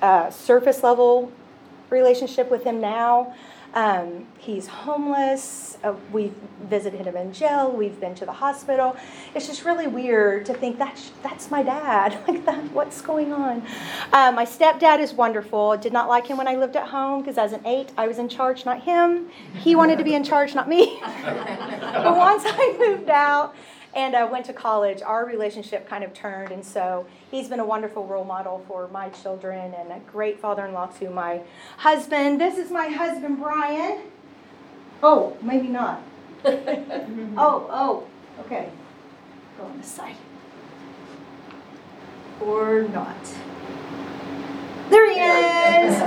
uh, 0.02 0.30
surface 0.30 0.82
level 0.82 1.32
relationship 1.94 2.50
with 2.50 2.64
him 2.64 2.80
now. 2.80 3.34
Um, 3.74 4.28
he's 4.38 4.68
homeless. 4.68 5.78
Uh, 5.82 5.94
we've 6.12 6.34
visited 6.62 7.06
him 7.06 7.16
in 7.16 7.32
jail. 7.32 7.72
We've 7.72 7.98
been 7.98 8.14
to 8.14 8.24
the 8.24 8.32
hospital. 8.32 8.96
It's 9.34 9.48
just 9.48 9.64
really 9.64 9.88
weird 9.88 10.46
to 10.46 10.54
think 10.54 10.78
that's 10.78 11.10
that's 11.24 11.50
my 11.50 11.64
dad. 11.64 12.16
like 12.28 12.44
that, 12.46 12.62
what's 12.70 13.00
going 13.00 13.32
on? 13.32 13.64
Uh, 14.12 14.30
my 14.30 14.44
stepdad 14.44 15.00
is 15.00 15.12
wonderful. 15.12 15.76
Did 15.76 15.92
not 15.92 16.08
like 16.08 16.24
him 16.28 16.36
when 16.36 16.46
I 16.46 16.54
lived 16.54 16.76
at 16.76 16.86
home 16.86 17.22
because 17.22 17.36
as 17.36 17.52
an 17.52 17.66
eight, 17.66 17.90
I 17.98 18.06
was 18.06 18.18
in 18.18 18.28
charge, 18.28 18.64
not 18.64 18.80
him. 18.82 19.28
He 19.58 19.74
wanted 19.74 19.98
to 19.98 20.04
be 20.04 20.14
in 20.14 20.22
charge, 20.22 20.54
not 20.54 20.68
me. 20.68 21.00
but 21.02 22.16
once 22.16 22.44
I 22.46 22.76
moved 22.78 23.10
out 23.10 23.56
and 23.94 24.14
uh, 24.14 24.28
went 24.30 24.46
to 24.46 24.52
college, 24.52 25.02
our 25.02 25.24
relationship 25.24 25.88
kind 25.88 26.02
of 26.02 26.12
turned. 26.12 26.50
And 26.50 26.64
so 26.64 27.06
he's 27.30 27.48
been 27.48 27.60
a 27.60 27.64
wonderful 27.64 28.06
role 28.06 28.24
model 28.24 28.64
for 28.66 28.88
my 28.88 29.08
children 29.10 29.74
and 29.74 29.92
a 29.92 30.00
great 30.10 30.40
father 30.40 30.66
in 30.66 30.72
law 30.72 30.86
to 30.98 31.10
my 31.10 31.42
husband. 31.78 32.40
This 32.40 32.58
is 32.58 32.70
my 32.70 32.88
husband, 32.88 33.38
Brian. 33.38 34.00
Oh, 35.02 35.36
maybe 35.42 35.68
not. 35.68 36.02
oh, 36.44 37.66
oh, 37.70 38.06
okay. 38.40 38.70
Go 39.58 39.64
on 39.64 39.78
the 39.78 39.86
side. 39.86 40.16
Or 42.40 42.82
not. 42.82 43.16
There 44.90 45.10
he 45.10 45.18
is. 45.18 45.98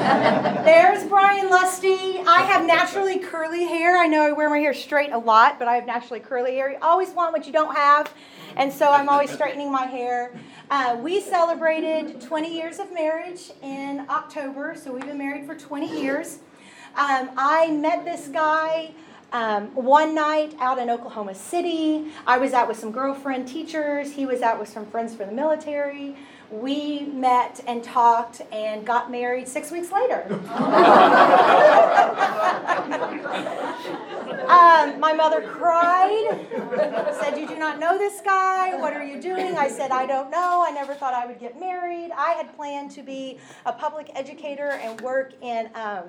There's 0.63 1.03
Brian 1.05 1.49
Lusty. 1.49 2.19
I 2.19 2.41
have 2.43 2.63
naturally 2.65 3.17
curly 3.17 3.65
hair. 3.65 3.97
I 3.97 4.05
know 4.05 4.21
I 4.23 4.31
wear 4.31 4.49
my 4.51 4.59
hair 4.59 4.75
straight 4.75 5.11
a 5.11 5.17
lot, 5.17 5.57
but 5.57 5.67
I 5.67 5.75
have 5.75 5.87
naturally 5.87 6.19
curly 6.19 6.55
hair. 6.55 6.71
You 6.71 6.77
always 6.83 7.09
want 7.09 7.33
what 7.33 7.47
you 7.47 7.53
don't 7.53 7.75
have, 7.75 8.13
and 8.55 8.71
so 8.71 8.91
I'm 8.91 9.09
always 9.09 9.31
straightening 9.31 9.71
my 9.71 9.85
hair. 9.85 10.31
Uh, 10.69 10.95
we 11.01 11.21
celebrated 11.21 12.21
20 12.21 12.55
years 12.55 12.77
of 12.77 12.93
marriage 12.93 13.51
in 13.63 14.05
October, 14.09 14.75
so 14.75 14.93
we've 14.93 15.05
been 15.05 15.17
married 15.17 15.47
for 15.47 15.55
20 15.55 15.99
years. 15.99 16.39
Um, 16.95 17.31
I 17.35 17.71
met 17.71 18.05
this 18.05 18.27
guy 18.27 18.91
um, 19.31 19.73
one 19.75 20.13
night 20.13 20.55
out 20.59 20.77
in 20.77 20.89
Oklahoma 20.89 21.33
City. 21.35 22.11
I 22.25 22.37
was 22.37 22.53
out 22.53 22.67
with 22.67 22.77
some 22.77 22.91
girlfriend 22.91 23.47
teachers. 23.47 24.13
He 24.13 24.25
was 24.25 24.41
out 24.41 24.59
with 24.59 24.69
some 24.69 24.85
friends 24.85 25.15
from 25.15 25.27
the 25.27 25.33
military. 25.33 26.15
We 26.49 27.01
met 27.01 27.61
and 27.67 27.83
talked 27.83 28.41
and 28.53 28.85
got 28.85 29.11
married 29.11 29.47
six 29.47 29.69
weeks 29.69 29.91
later. 29.91 30.25
my 35.07 35.13
mother 35.13 35.41
cried, 35.41 36.37
said, 37.21 37.39
You 37.39 37.47
do 37.47 37.57
not 37.57 37.79
know 37.79 37.97
this 37.97 38.19
guy. 38.19 38.75
What 38.75 38.91
are 38.91 39.05
you 39.05 39.21
doing? 39.21 39.55
I 39.55 39.69
said, 39.69 39.91
I 39.91 40.05
don't 40.05 40.29
know. 40.29 40.65
I 40.67 40.71
never 40.71 40.93
thought 40.93 41.13
I 41.13 41.25
would 41.25 41.39
get 41.39 41.57
married. 41.57 42.11
I 42.11 42.33
had 42.33 42.53
planned 42.57 42.91
to 42.91 43.03
be 43.03 43.37
a 43.65 43.71
public 43.71 44.11
educator 44.15 44.71
and 44.71 44.99
work 44.99 45.33
in. 45.41 45.69
Um, 45.75 46.03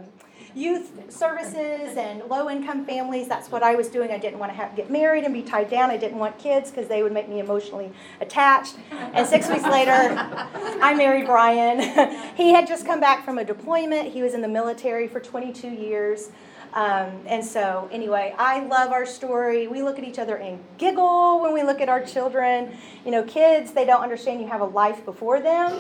youth 0.55 1.13
services 1.13 1.97
and 1.97 2.23
low 2.25 2.49
income 2.49 2.85
families. 2.85 3.29
That's 3.29 3.51
what 3.51 3.63
I 3.63 3.75
was 3.75 3.89
doing. 3.89 4.11
I 4.11 4.19
didn't 4.19 4.39
want 4.39 4.51
to 4.51 4.57
have, 4.57 4.75
get 4.75 4.91
married 4.91 5.25
and 5.25 5.35
be 5.35 5.43
tied 5.43 5.69
down. 5.69 5.91
I 5.91 5.97
didn't 5.97 6.19
want 6.19 6.39
kids 6.39 6.71
because 6.71 6.89
they 6.89 7.03
would 7.03 7.13
make 7.13 7.29
me 7.29 7.39
emotionally 7.39 7.93
attached. 8.21 8.77
And 8.91 9.27
six 9.27 9.49
weeks 9.49 9.65
later, 9.65 9.93
I 9.93 10.95
married 10.97 11.27
Brian. 11.27 11.81
he 12.37 12.53
had 12.53 12.67
just 12.67 12.87
come 12.87 13.01
back 13.01 13.25
from 13.25 13.39
a 13.39 13.45
deployment. 13.45 14.11
He 14.13 14.23
was 14.23 14.35
in 14.35 14.41
the 14.41 14.49
military 14.49 15.07
for 15.07 15.21
22 15.21 15.69
years. 15.69 16.31
Um, 16.75 17.23
and 17.27 17.45
so, 17.45 17.89
anyway, 17.91 18.35
I 18.39 18.65
love 18.67 18.93
our 18.93 19.07
story. 19.07 19.67
We 19.67 19.83
look 19.83 19.99
at 19.99 20.05
each 20.05 20.19
other 20.19 20.37
and 20.37 20.63
giggle 20.77 21.41
when 21.41 21.55
we 21.55 21.63
look 21.63 21.81
at 21.81 21.89
our 21.89 22.05
children. 22.05 22.77
You 23.05 23.11
know, 23.11 23.23
kids, 23.25 23.73
they 23.73 23.85
don't 23.85 24.03
understand 24.03 24.41
you 24.41 24.49
have 24.49 24.61
a 24.61 24.67
life 24.67 25.05
before 25.05 25.41
them, 25.41 25.73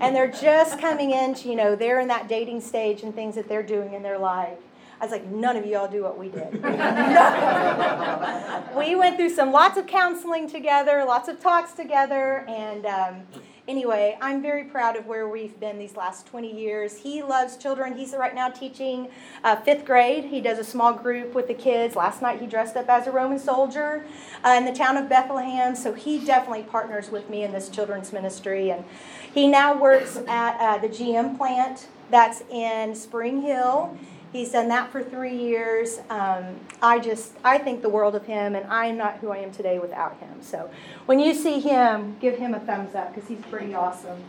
and 0.00 0.14
they're 0.14 0.30
just 0.30 0.78
coming 0.78 1.12
into, 1.12 1.48
you 1.48 1.56
know, 1.56 1.74
they're 1.74 2.00
in 2.00 2.08
that 2.08 2.28
dating 2.28 2.60
stage 2.60 3.02
and 3.02 3.14
things 3.14 3.34
that 3.36 3.48
they're 3.48 3.62
doing 3.62 3.94
in 3.94 4.02
their 4.02 4.18
life. 4.18 4.58
I 5.00 5.04
was 5.04 5.12
like, 5.12 5.26
none 5.26 5.56
of 5.56 5.66
y'all 5.66 5.90
do 5.90 6.02
what 6.02 6.18
we 6.18 6.28
did. 6.28 6.52
we 8.76 8.94
went 8.94 9.16
through 9.16 9.30
some 9.30 9.50
lots 9.50 9.76
of 9.76 9.86
counseling 9.86 10.48
together, 10.48 11.04
lots 11.04 11.28
of 11.28 11.40
talks 11.40 11.72
together, 11.72 12.44
and 12.48 12.86
um, 12.86 13.22
anyway, 13.66 14.16
I'm 14.20 14.42
very 14.42 14.64
proud 14.64 14.96
of 14.96 15.06
where 15.06 15.28
we've 15.28 15.58
been 15.58 15.78
these 15.78 15.96
last 15.96 16.26
20 16.26 16.52
years. 16.52 16.98
He 16.98 17.22
loves 17.22 17.56
children. 17.56 17.96
He's 17.96 18.12
right 18.12 18.34
now 18.34 18.48
teaching 18.48 19.08
uh, 19.42 19.56
fifth 19.56 19.84
grade. 19.84 20.24
He 20.24 20.40
does 20.40 20.58
a 20.58 20.64
small 20.64 20.92
group 20.92 21.34
with 21.34 21.48
the 21.48 21.54
kids. 21.54 21.96
Last 21.96 22.22
night 22.22 22.40
he 22.40 22.46
dressed 22.46 22.76
up 22.76 22.88
as 22.88 23.06
a 23.06 23.10
Roman 23.10 23.38
soldier 23.38 24.04
uh, 24.44 24.54
in 24.56 24.64
the 24.64 24.74
town 24.74 24.96
of 24.96 25.08
Bethlehem. 25.08 25.74
So 25.74 25.92
he 25.92 26.24
definitely 26.24 26.64
partners 26.64 27.10
with 27.10 27.28
me 27.30 27.42
in 27.42 27.52
this 27.52 27.68
children's 27.68 28.12
ministry. 28.12 28.70
And 28.70 28.84
he 29.32 29.48
now 29.48 29.78
works 29.78 30.16
at 30.28 30.60
uh, 30.60 30.78
the 30.78 30.88
GM 30.88 31.36
plant 31.36 31.88
that's 32.10 32.42
in 32.50 32.94
Spring 32.94 33.42
Hill. 33.42 33.96
He's 34.34 34.50
done 34.50 34.66
that 34.70 34.90
for 34.90 35.00
three 35.00 35.36
years. 35.36 36.00
Um, 36.10 36.58
I 36.82 36.98
just, 36.98 37.34
I 37.44 37.56
think 37.56 37.82
the 37.82 37.88
world 37.88 38.16
of 38.16 38.26
him, 38.26 38.56
and 38.56 38.66
I'm 38.66 38.96
not 38.96 39.18
who 39.18 39.30
I 39.30 39.36
am 39.36 39.52
today 39.52 39.78
without 39.78 40.18
him. 40.18 40.42
So 40.42 40.68
when 41.06 41.20
you 41.20 41.32
see 41.32 41.60
him, 41.60 42.16
give 42.20 42.36
him 42.36 42.52
a 42.52 42.58
thumbs 42.58 42.96
up 42.96 43.14
because 43.14 43.28
he's 43.28 43.38
pretty 43.48 43.74
awesome. 43.74 44.24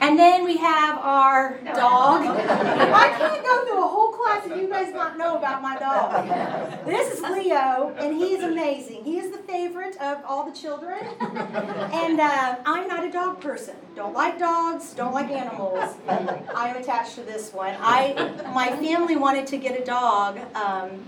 And 0.00 0.18
then 0.18 0.44
we 0.44 0.56
have 0.56 0.98
our 0.98 1.58
dog. 1.64 2.22
I 2.26 3.14
can't 3.18 3.44
go 3.44 3.64
through 3.66 3.84
a 3.84 3.88
whole 3.88 4.12
class 4.12 4.46
and 4.46 4.60
you 4.60 4.68
guys 4.68 4.92
not 4.92 5.18
know 5.18 5.36
about 5.36 5.62
my 5.62 5.76
dog. 5.76 6.86
This 6.86 7.14
is 7.14 7.20
Leo, 7.22 7.94
and 7.98 8.16
he's 8.16 8.42
amazing. 8.42 9.04
He 9.04 9.18
is 9.18 9.30
the 9.30 9.38
favorite 9.38 9.96
of 10.00 10.18
all 10.26 10.48
the 10.48 10.56
children. 10.56 10.98
And 11.20 12.20
uh, 12.20 12.56
I'm 12.66 12.88
not 12.88 13.04
a 13.04 13.10
dog 13.10 13.40
person. 13.40 13.76
Don't 13.96 14.14
like 14.14 14.38
dogs. 14.38 14.92
Don't 14.94 15.14
like 15.14 15.30
animals. 15.30 15.94
I 16.08 16.68
am 16.68 16.76
attached 16.76 17.14
to 17.16 17.22
this 17.22 17.52
one. 17.52 17.74
I 17.80 18.14
my 18.54 18.70
family 18.70 19.16
wanted 19.16 19.46
to 19.48 19.56
get 19.56 19.80
a 19.80 19.84
dog. 19.84 20.38
Um, 20.54 21.04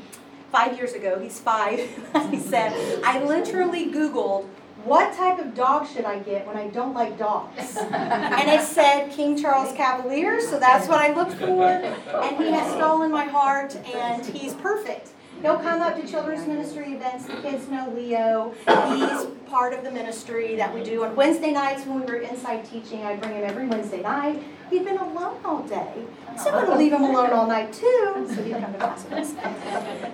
five 0.52 0.76
years 0.76 0.92
ago, 0.94 1.18
he's 1.18 1.38
five, 1.38 1.78
he 2.30 2.38
said, 2.38 2.72
I 3.04 3.22
literally 3.22 3.92
Googled 3.92 4.46
what 4.86 5.12
type 5.14 5.40
of 5.40 5.54
dog 5.54 5.86
should 5.88 6.04
I 6.04 6.20
get 6.20 6.46
when 6.46 6.56
I 6.56 6.68
don't 6.68 6.94
like 6.94 7.18
dogs? 7.18 7.76
and 7.92 8.48
it 8.48 8.62
said 8.62 9.10
King 9.10 9.36
Charles 9.36 9.74
Cavalier, 9.76 10.40
so 10.40 10.58
that's 10.60 10.88
what 10.88 11.00
I 11.00 11.12
looked 11.12 11.34
for. 11.34 11.64
And 11.64 12.36
he 12.36 12.52
has 12.52 12.72
stolen 12.72 13.10
my 13.10 13.24
heart, 13.24 13.74
and 13.94 14.24
he's 14.24 14.54
perfect. 14.54 15.10
He'll 15.42 15.58
come 15.58 15.82
up 15.82 16.00
to 16.00 16.06
children's 16.06 16.46
ministry 16.46 16.94
events. 16.94 17.26
The 17.26 17.34
kids 17.34 17.68
know 17.68 17.92
Leo. 17.94 18.54
He's 18.66 19.26
part 19.48 19.74
of 19.74 19.84
the 19.84 19.90
ministry 19.90 20.56
that 20.56 20.74
we 20.74 20.82
do 20.82 21.04
on 21.04 21.14
Wednesday 21.14 21.52
nights 21.52 21.86
when 21.86 22.00
we 22.00 22.06
were 22.06 22.16
inside 22.16 22.64
teaching. 22.64 23.04
I 23.04 23.16
bring 23.16 23.34
him 23.34 23.44
every 23.44 23.66
Wednesday 23.66 24.02
night. 24.02 24.42
He'd 24.70 24.84
been 24.84 24.96
alone 24.96 25.38
all 25.44 25.62
day. 25.62 26.04
So 26.42 26.50
I'm 26.50 26.66
going 26.66 26.78
to 26.78 26.84
leave 26.84 26.92
him 26.92 27.04
alone 27.04 27.30
all 27.30 27.46
night 27.46 27.72
too. 27.72 28.26
So 28.28 28.42
he'd 28.42 28.58
come 28.58 28.72
to 28.72 28.86
us. 28.86 29.04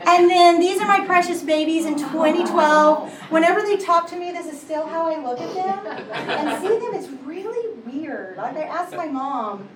And 0.07 0.29
then 0.29 0.61
these 0.61 0.81
are 0.81 0.87
my 0.87 1.05
precious 1.07 1.43
babies 1.43 1.87
in 1.87 1.97
2012. 1.97 3.13
Whenever 3.31 3.63
they 3.63 3.77
talk 3.77 4.09
to 4.09 4.17
me, 4.17 4.33
this 4.33 4.47
is 4.47 4.61
still 4.61 4.87
how 4.87 5.11
I 5.11 5.23
look 5.23 5.41
at 5.41 5.55
them. 5.55 5.87
And 6.13 6.61
see 6.61 6.79
them, 6.79 6.95
it's 6.95 7.09
really 7.25 7.79
weird. 7.87 8.39
I 8.39 8.51
asked 8.63 8.95
my 8.95 9.07
mom, 9.07 9.69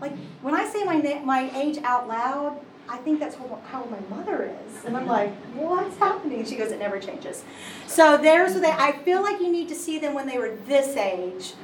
like 0.00 0.16
when 0.42 0.54
I 0.54 0.66
say 0.66 0.84
my 0.84 1.20
my 1.24 1.50
age 1.58 1.78
out 1.82 2.06
loud, 2.06 2.60
I 2.88 2.98
think 2.98 3.20
that's 3.20 3.36
how 3.36 3.84
my 3.90 4.16
mother 4.16 4.54
is. 4.66 4.84
And 4.84 4.96
I'm 4.96 5.06
like, 5.06 5.32
what's 5.54 5.96
happening? 5.96 6.44
She 6.44 6.56
goes, 6.56 6.70
it 6.70 6.78
never 6.78 6.98
changes. 6.98 7.44
So 7.86 8.16
there's 8.16 8.52
what 8.52 8.62
they, 8.62 8.70
I 8.70 8.92
feel 9.04 9.22
like 9.22 9.40
you 9.40 9.50
need 9.50 9.68
to 9.68 9.74
see 9.74 9.98
them 9.98 10.14
when 10.14 10.26
they 10.26 10.38
were 10.38 10.56
this 10.66 10.96
age 10.96 11.54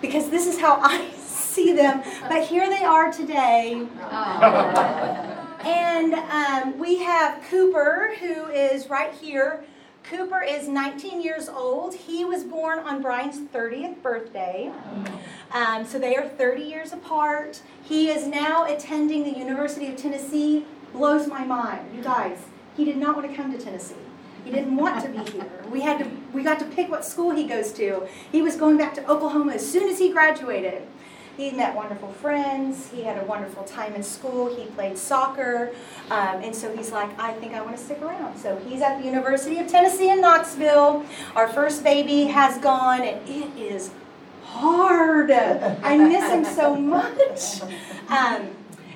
because 0.00 0.28
this 0.30 0.46
is 0.46 0.60
how 0.60 0.78
I 0.82 1.10
see 1.16 1.72
them. 1.72 2.02
But 2.28 2.44
here 2.44 2.68
they 2.68 2.84
are 2.84 3.10
today. 3.12 3.86
And 5.64 6.14
um, 6.14 6.78
we 6.80 6.98
have 6.98 7.40
Cooper, 7.44 8.14
who 8.18 8.46
is 8.48 8.90
right 8.90 9.14
here. 9.14 9.64
Cooper 10.04 10.42
is 10.42 10.68
19 10.68 11.22
years 11.22 11.48
old. 11.48 11.94
He 11.94 12.24
was 12.24 12.44
born 12.44 12.80
on 12.80 13.02
Brian's 13.02 13.38
30th 13.38 14.02
birthday. 14.02 14.70
Um, 15.52 15.84
so 15.84 15.98
they 15.98 16.16
are 16.16 16.28
30 16.28 16.62
years 16.62 16.92
apart. 16.92 17.62
He 17.82 18.08
is 18.08 18.26
now 18.26 18.64
attending 18.64 19.24
the 19.24 19.38
University 19.38 19.86
of 19.86 19.96
Tennessee. 19.96 20.64
Blows 20.92 21.26
my 21.26 21.44
mind. 21.44 21.94
You 21.94 22.02
guys, 22.02 22.38
he 22.76 22.84
did 22.84 22.96
not 22.96 23.16
want 23.16 23.30
to 23.30 23.36
come 23.36 23.52
to 23.52 23.58
Tennessee. 23.58 23.94
He 24.44 24.50
didn't 24.50 24.76
want 24.76 25.02
to 25.04 25.08
be 25.08 25.30
here. 25.30 25.48
We 25.70 25.82
had 25.82 25.98
to 26.00 26.10
we 26.34 26.42
got 26.42 26.58
to 26.58 26.64
pick 26.64 26.90
what 26.90 27.04
school 27.04 27.30
he 27.30 27.44
goes 27.44 27.72
to. 27.74 28.08
He 28.30 28.42
was 28.42 28.56
going 28.56 28.76
back 28.76 28.94
to 28.94 29.10
Oklahoma 29.10 29.52
as 29.54 29.70
soon 29.70 29.88
as 29.88 29.98
he 29.98 30.10
graduated. 30.10 30.82
He 31.36 31.50
met 31.50 31.74
wonderful 31.74 32.12
friends. 32.12 32.90
He 32.90 33.02
had 33.02 33.22
a 33.22 33.24
wonderful 33.24 33.64
time 33.64 33.94
in 33.94 34.02
school. 34.02 34.54
He 34.54 34.66
played 34.66 34.98
soccer. 34.98 35.72
Um, 36.10 36.42
and 36.42 36.54
so 36.54 36.74
he's 36.76 36.92
like, 36.92 37.18
I 37.18 37.32
think 37.34 37.54
I 37.54 37.62
want 37.62 37.76
to 37.76 37.82
stick 37.82 38.02
around. 38.02 38.36
So 38.38 38.56
he's 38.68 38.82
at 38.82 38.98
the 38.98 39.04
University 39.04 39.58
of 39.58 39.66
Tennessee 39.66 40.10
in 40.10 40.20
Knoxville. 40.20 41.04
Our 41.34 41.48
first 41.48 41.82
baby 41.82 42.24
has 42.24 42.58
gone, 42.58 43.00
and 43.00 43.28
it 43.28 43.56
is 43.56 43.92
hard. 44.44 45.30
I 45.30 45.96
miss 45.96 46.30
him 46.30 46.44
so 46.44 46.76
much. 46.76 47.62
Um, 48.08 48.50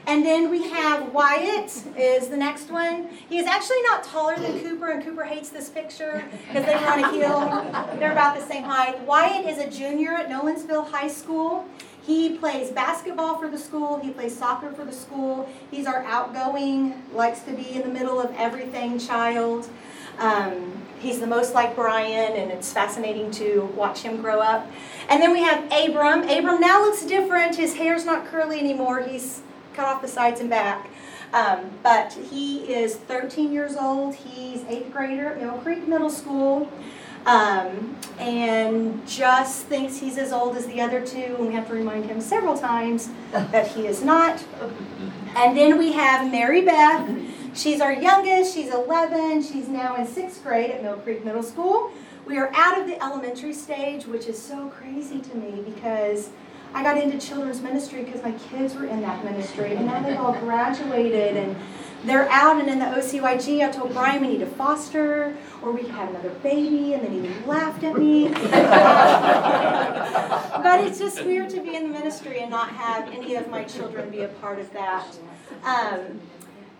and 0.06 0.24
then 0.24 0.50
we 0.50 0.68
have 0.70 1.12
Wyatt 1.12 1.82
is 1.96 2.28
the 2.28 2.36
next 2.36 2.70
one. 2.70 3.08
He 3.28 3.38
is 3.38 3.46
actually 3.46 3.82
not 3.82 4.04
taller 4.04 4.36
than 4.36 4.60
Cooper, 4.60 4.90
and 4.90 5.02
Cooper 5.02 5.24
hates 5.24 5.48
this 5.48 5.68
picture 5.68 6.24
because 6.46 6.64
they 6.64 6.74
were 6.76 6.86
on 6.86 7.02
a 7.02 7.10
hill. 7.10 7.98
They're 7.98 8.12
about 8.12 8.38
the 8.38 8.46
same 8.46 8.62
height. 8.62 9.00
Wyatt 9.00 9.46
is 9.46 9.58
a 9.58 9.68
junior 9.68 10.12
at 10.12 10.28
Nolensville 10.28 10.88
High 10.88 11.08
School. 11.08 11.66
He 12.06 12.38
plays 12.38 12.70
basketball 12.70 13.36
for 13.36 13.48
the 13.48 13.58
school. 13.58 13.98
He 13.98 14.10
plays 14.10 14.38
soccer 14.38 14.70
for 14.70 14.84
the 14.84 14.92
school. 14.92 15.50
He's 15.72 15.86
our 15.86 16.04
outgoing, 16.04 17.02
likes 17.12 17.40
to 17.40 17.52
be 17.52 17.72
in 17.72 17.82
the 17.82 17.88
middle 17.88 18.20
of 18.20 18.32
everything 18.36 19.00
child. 19.00 19.68
Um, 20.20 20.82
he's 21.00 21.18
the 21.18 21.26
most 21.26 21.52
like 21.52 21.74
Brian, 21.74 22.36
and 22.36 22.52
it's 22.52 22.72
fascinating 22.72 23.32
to 23.32 23.72
watch 23.74 24.02
him 24.02 24.22
grow 24.22 24.38
up. 24.38 24.70
And 25.08 25.20
then 25.20 25.32
we 25.32 25.40
have 25.40 25.64
Abram. 25.72 26.22
Abram 26.28 26.60
now 26.60 26.80
looks 26.80 27.04
different. 27.04 27.56
His 27.56 27.74
hair's 27.74 28.04
not 28.04 28.26
curly 28.26 28.60
anymore. 28.60 29.02
He's 29.02 29.42
cut 29.74 29.86
off 29.86 30.00
the 30.00 30.08
sides 30.08 30.40
and 30.40 30.48
back. 30.48 30.88
Um, 31.32 31.72
but 31.82 32.12
he 32.12 32.72
is 32.72 32.94
13 32.94 33.52
years 33.52 33.74
old. 33.74 34.14
He's 34.14 34.62
eighth 34.68 34.92
grader 34.92 35.26
at 35.26 35.40
Mill 35.42 35.58
Creek 35.58 35.88
Middle 35.88 36.10
School 36.10 36.70
um, 37.26 37.96
and 38.18 39.06
just 39.06 39.66
thinks 39.66 39.98
he's 39.98 40.16
as 40.16 40.32
old 40.32 40.56
as 40.56 40.66
the 40.66 40.80
other 40.80 41.04
two, 41.04 41.36
and 41.38 41.48
we 41.48 41.54
have 41.54 41.66
to 41.68 41.74
remind 41.74 42.06
him 42.06 42.20
several 42.20 42.56
times 42.56 43.10
that 43.32 43.66
he 43.68 43.86
is 43.86 44.02
not. 44.02 44.42
And 45.34 45.56
then 45.56 45.76
we 45.76 45.92
have 45.92 46.30
Mary 46.30 46.64
Beth. 46.64 47.08
She's 47.52 47.80
our 47.80 47.92
youngest. 47.92 48.54
She's 48.54 48.72
11. 48.72 49.42
She's 49.42 49.68
now 49.68 49.96
in 49.96 50.06
sixth 50.06 50.42
grade 50.42 50.70
at 50.70 50.82
Mill 50.82 50.96
Creek 50.98 51.24
Middle 51.24 51.42
School. 51.42 51.90
We 52.26 52.38
are 52.38 52.50
out 52.54 52.80
of 52.80 52.86
the 52.86 53.02
elementary 53.02 53.52
stage, 53.52 54.06
which 54.06 54.26
is 54.26 54.40
so 54.40 54.68
crazy 54.68 55.20
to 55.20 55.36
me 55.36 55.62
because 55.62 56.30
I 56.74 56.82
got 56.82 56.98
into 56.98 57.18
children's 57.18 57.60
ministry 57.60 58.04
because 58.04 58.22
my 58.22 58.32
kids 58.50 58.74
were 58.74 58.86
in 58.86 59.00
that 59.02 59.24
ministry, 59.24 59.74
and 59.74 59.86
now 59.86 60.02
they've 60.02 60.18
all 60.18 60.32
graduated 60.32 61.36
and 61.36 61.56
they're 62.04 62.28
out 62.30 62.60
and 62.60 62.68
in 62.68 62.78
the 62.78 62.84
OCYG. 62.84 63.66
I 63.66 63.72
told 63.72 63.92
Brian 63.92 64.20
we 64.20 64.28
need 64.28 64.40
to 64.40 64.46
foster, 64.46 65.36
or 65.62 65.72
we 65.72 65.88
have 65.88 66.10
another 66.10 66.30
baby, 66.42 66.94
and 66.94 67.02
then 67.02 67.24
he 67.24 67.28
laughed 67.46 67.82
at 67.82 67.96
me. 67.96 68.28
but 70.62 70.80
it's 70.80 70.98
just 70.98 71.24
weird 71.24 71.48
to 71.50 71.60
be 71.60 71.74
in 71.74 71.84
the 71.84 71.98
ministry 71.98 72.40
and 72.40 72.50
not 72.50 72.70
have 72.70 73.08
any 73.10 73.34
of 73.36 73.48
my 73.48 73.64
children 73.64 74.10
be 74.10 74.22
a 74.22 74.28
part 74.28 74.58
of 74.58 74.72
that. 74.72 75.18
Um, 75.64 76.20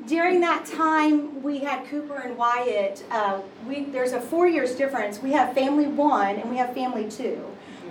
during 0.07 0.41
that 0.41 0.67
time, 0.67 1.43
we 1.43 1.59
had 1.59 1.87
Cooper 1.87 2.17
and 2.17 2.37
Wyatt. 2.37 3.05
Uh, 3.11 3.41
we, 3.67 3.85
there's 3.85 4.13
a 4.13 4.21
four 4.21 4.47
years 4.47 4.77
difference. 4.77 5.21
We 5.21 5.33
have 5.33 5.55
family 5.55 5.87
one 5.87 6.37
and 6.37 6.49
we 6.51 6.57
have 6.59 6.75
family 6.75 7.11
two. 7.11 7.45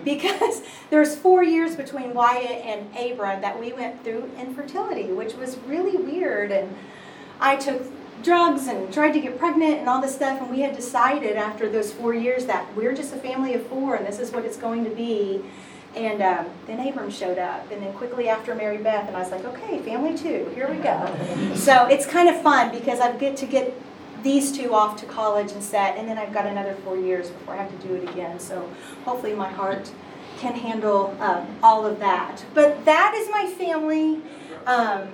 Because 0.03 0.61
there's 0.89 1.15
four 1.15 1.43
years 1.43 1.75
between 1.75 2.13
Wyatt 2.13 2.63
and 2.63 2.87
Abram 2.95 3.41
that 3.41 3.59
we 3.59 3.73
went 3.73 4.03
through 4.03 4.29
infertility, 4.39 5.11
which 5.11 5.33
was 5.33 5.57
really 5.67 5.97
weird. 5.97 6.51
And 6.51 6.75
I 7.39 7.55
took 7.55 7.81
drugs 8.23 8.67
and 8.67 8.91
tried 8.91 9.11
to 9.11 9.21
get 9.21 9.37
pregnant 9.37 9.77
and 9.79 9.87
all 9.87 10.01
this 10.01 10.15
stuff. 10.15 10.41
And 10.41 10.49
we 10.49 10.61
had 10.61 10.75
decided 10.75 11.37
after 11.37 11.69
those 11.69 11.93
four 11.93 12.13
years 12.13 12.45
that 12.45 12.75
we're 12.75 12.93
just 12.93 13.13
a 13.13 13.17
family 13.17 13.53
of 13.53 13.65
four 13.67 13.95
and 13.95 14.05
this 14.05 14.19
is 14.19 14.31
what 14.31 14.45
it's 14.45 14.57
going 14.57 14.83
to 14.83 14.89
be. 14.89 15.43
And 15.95 16.21
um, 16.21 16.47
then 16.67 16.85
Abram 16.85 17.09
showed 17.09 17.37
up, 17.37 17.71
and 17.71 17.81
then 17.81 17.93
quickly 17.93 18.27
after 18.27 18.53
Mary 18.53 18.75
Beth, 18.75 19.07
and 19.07 19.15
I 19.15 19.21
was 19.21 19.31
like, 19.31 19.45
okay, 19.45 19.79
family 19.79 20.17
two, 20.17 20.51
here 20.53 20.69
we 20.69 20.75
go. 20.79 21.55
so 21.55 21.87
it's 21.87 22.05
kind 22.05 22.27
of 22.27 22.41
fun 22.41 22.69
because 22.77 22.99
I 22.99 23.15
get 23.15 23.37
to 23.37 23.45
get 23.45 23.73
these 24.21 24.51
two 24.51 24.73
off 24.73 24.99
to 24.99 25.05
college 25.05 25.53
and 25.53 25.63
set, 25.63 25.95
and 25.95 26.05
then 26.05 26.17
I've 26.17 26.33
got 26.33 26.47
another 26.47 26.73
four 26.83 26.97
years 26.97 27.29
before 27.29 27.53
I 27.53 27.63
have 27.63 27.79
to 27.79 27.87
do 27.87 27.95
it 27.95 28.09
again. 28.09 28.41
So 28.41 28.69
hopefully 29.05 29.33
my 29.35 29.49
heart 29.49 29.89
can 30.39 30.53
handle 30.53 31.15
um, 31.21 31.47
all 31.63 31.85
of 31.85 31.99
that. 31.99 32.43
But 32.53 32.83
that 32.83 33.13
is 33.15 33.29
my 33.29 33.45
family. 33.57 34.21
Um, 34.65 35.07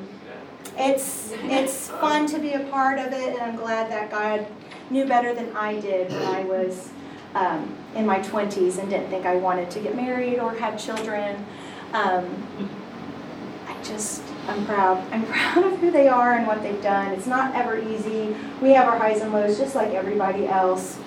it's 0.77 1.34
it's 1.44 1.89
fun 1.89 2.27
to 2.27 2.39
be 2.39 2.53
a 2.53 2.62
part 2.65 3.00
of 3.00 3.13
it, 3.13 3.34
and 3.34 3.41
I'm 3.41 3.56
glad 3.56 3.91
that 3.91 4.10
God 4.10 4.46
knew 4.89 5.06
better 5.06 5.34
than 5.34 5.56
I 5.56 5.80
did 5.80 6.12
when 6.12 6.24
I 6.24 6.44
was 6.44 6.89
um, 7.36 7.75
in 7.96 8.06
my 8.06 8.20
20s 8.20 8.77
and 8.77 8.89
didn't 8.89 9.10
think 9.10 9.25
I 9.25 9.36
wanted 9.36 9.72
to 9.72 9.80
get 9.80 9.96
married 9.96 10.39
or 10.39 10.53
have 10.56 10.84
children. 10.84 11.46
Um, 11.94 12.70
I 13.68 13.84
just, 13.84 14.22
I'm 14.48 14.65
proud. 14.65 14.98
I'm 15.12 15.25
proud 15.27 15.65
of 15.65 15.80
who 15.80 15.91
they 15.91 16.08
are 16.08 16.34
and 16.34 16.46
what 16.46 16.62
they've 16.62 16.82
done. 16.82 17.12
It's 17.13 17.27
not 17.27 17.56
ever 17.56 17.80
easy. 17.80 18.36
We 18.62 18.72
have 18.72 18.88
our 18.88 18.98
highs 18.98 19.22
and 19.22 19.32
lows 19.32 19.58
just 19.58 19.75
like 19.75 19.91
everybody 19.91 20.48
else, 20.48 20.98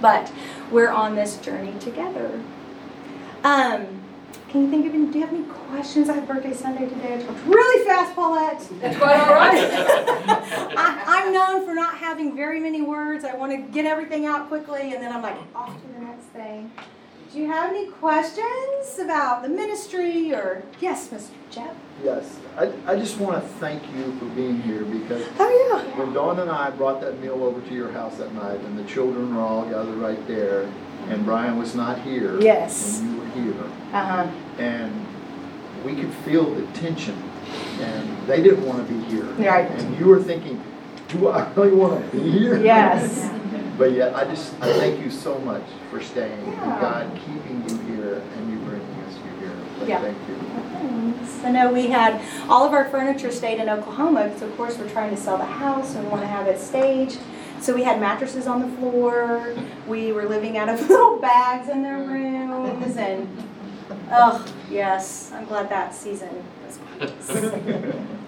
but 0.00 0.32
we're 0.70 0.90
on 0.90 1.14
this 1.16 1.36
journey 1.38 1.74
together. 1.80 2.40
Um, 3.42 3.99
can 4.50 4.62
you 4.62 4.70
think 4.70 4.86
of 4.86 4.94
any, 4.94 5.06
do 5.06 5.18
you 5.18 5.24
have 5.24 5.32
any 5.32 5.44
questions? 5.44 6.08
I 6.08 6.14
have 6.14 6.26
birthday 6.26 6.52
Sunday 6.52 6.88
today. 6.88 7.14
I 7.14 7.22
talked 7.22 7.46
really 7.46 7.84
fast, 7.86 8.14
Paulette. 8.16 8.68
That's 8.80 8.96
quite 8.96 9.20
all 9.20 9.32
right. 9.32 9.70
I, 10.76 11.22
am 11.24 11.32
known 11.32 11.64
for 11.64 11.72
not 11.72 11.96
having 11.96 12.34
very 12.34 12.58
many 12.58 12.82
words. 12.82 13.24
I 13.24 13.36
want 13.36 13.52
to 13.52 13.72
get 13.72 13.86
everything 13.86 14.26
out 14.26 14.48
quickly, 14.48 14.92
and 14.92 15.00
then 15.00 15.12
I'm 15.12 15.22
like, 15.22 15.36
off 15.54 15.80
to 15.80 15.88
the 15.92 16.00
next 16.00 16.24
thing. 16.26 16.72
Do 17.32 17.38
you 17.38 17.46
have 17.46 17.70
any 17.70 17.92
questions 17.92 18.98
about 18.98 19.44
the 19.44 19.48
ministry 19.48 20.34
or, 20.34 20.64
yes, 20.80 21.10
Mr. 21.10 21.30
Jeff? 21.52 21.76
Yes, 22.02 22.36
I, 22.56 22.72
I 22.88 22.96
just 22.96 23.18
want 23.18 23.40
to 23.40 23.48
thank 23.60 23.84
you 23.94 24.16
for 24.18 24.24
being 24.34 24.60
here 24.62 24.82
because 24.84 25.24
oh, 25.38 25.84
yeah. 25.84 25.96
when 25.96 26.12
Dawn 26.12 26.40
and 26.40 26.50
I 26.50 26.70
brought 26.70 27.00
that 27.02 27.20
meal 27.20 27.44
over 27.44 27.60
to 27.60 27.72
your 27.72 27.92
house 27.92 28.16
that 28.16 28.34
night 28.34 28.58
and 28.58 28.76
the 28.76 28.84
children 28.84 29.36
were 29.36 29.42
all 29.42 29.64
gathered 29.64 29.94
right 29.94 30.26
there 30.26 30.68
and 31.08 31.24
Brian 31.24 31.58
was 31.58 31.74
not 31.74 32.00
here. 32.02 32.40
Yes. 32.40 33.00
When 33.00 33.12
you 33.12 33.52
were 33.52 33.52
here. 33.52 33.70
Uh-huh. 33.92 34.30
And 34.58 35.06
we 35.84 35.94
could 35.94 36.12
feel 36.24 36.54
the 36.54 36.66
tension 36.78 37.16
and 37.80 38.26
they 38.26 38.42
didn't 38.42 38.64
want 38.66 38.86
to 38.86 38.94
be 38.94 39.00
here. 39.06 39.24
Right. 39.24 39.70
And 39.70 39.98
you 39.98 40.06
were 40.06 40.22
thinking, 40.22 40.62
do 41.08 41.28
I 41.28 41.50
really 41.54 41.72
want 41.72 42.04
to 42.04 42.16
be 42.16 42.30
here? 42.30 42.62
Yes. 42.62 43.30
but 43.78 43.92
yet, 43.92 44.14
I 44.14 44.24
just, 44.24 44.54
I 44.60 44.72
thank 44.78 45.02
you 45.02 45.10
so 45.10 45.38
much 45.38 45.64
for 45.90 46.00
staying 46.00 46.44
yeah. 46.46 46.72
and 46.72 46.80
God 46.80 47.20
keeping 47.26 47.68
you 47.68 47.96
here 47.96 48.14
and 48.36 48.50
you 48.50 48.58
bringing 48.58 48.86
us 49.02 49.14
here. 49.40 49.52
But 49.78 49.88
yeah. 49.88 50.00
Thank 50.00 50.18
you. 50.28 50.36
I 51.42 51.50
know 51.50 51.72
we 51.72 51.86
had, 51.86 52.20
all 52.48 52.66
of 52.66 52.74
our 52.74 52.88
furniture 52.90 53.32
stayed 53.32 53.60
in 53.60 53.68
Oklahoma 53.68 54.24
because 54.24 54.42
of 54.42 54.54
course 54.56 54.76
we're 54.78 54.90
trying 54.90 55.10
to 55.10 55.20
sell 55.20 55.38
the 55.38 55.44
house 55.44 55.94
and 55.94 56.04
we 56.04 56.10
want 56.10 56.22
to 56.22 56.28
have 56.28 56.46
it 56.46 56.60
staged. 56.60 57.18
So 57.60 57.74
we 57.74 57.82
had 57.82 58.00
mattresses 58.00 58.46
on 58.46 58.62
the 58.62 58.76
floor. 58.78 59.54
We 59.86 60.12
were 60.12 60.24
living 60.26 60.56
out 60.56 60.68
of 60.68 60.80
little 60.88 61.18
bags 61.18 61.68
in 61.68 61.82
their 61.82 61.98
rooms, 61.98 62.96
and 62.96 63.28
oh 64.10 64.44
yes, 64.70 65.30
I'm 65.32 65.44
glad 65.44 65.68
that 65.68 65.94
season 65.94 66.42
was 66.64 66.78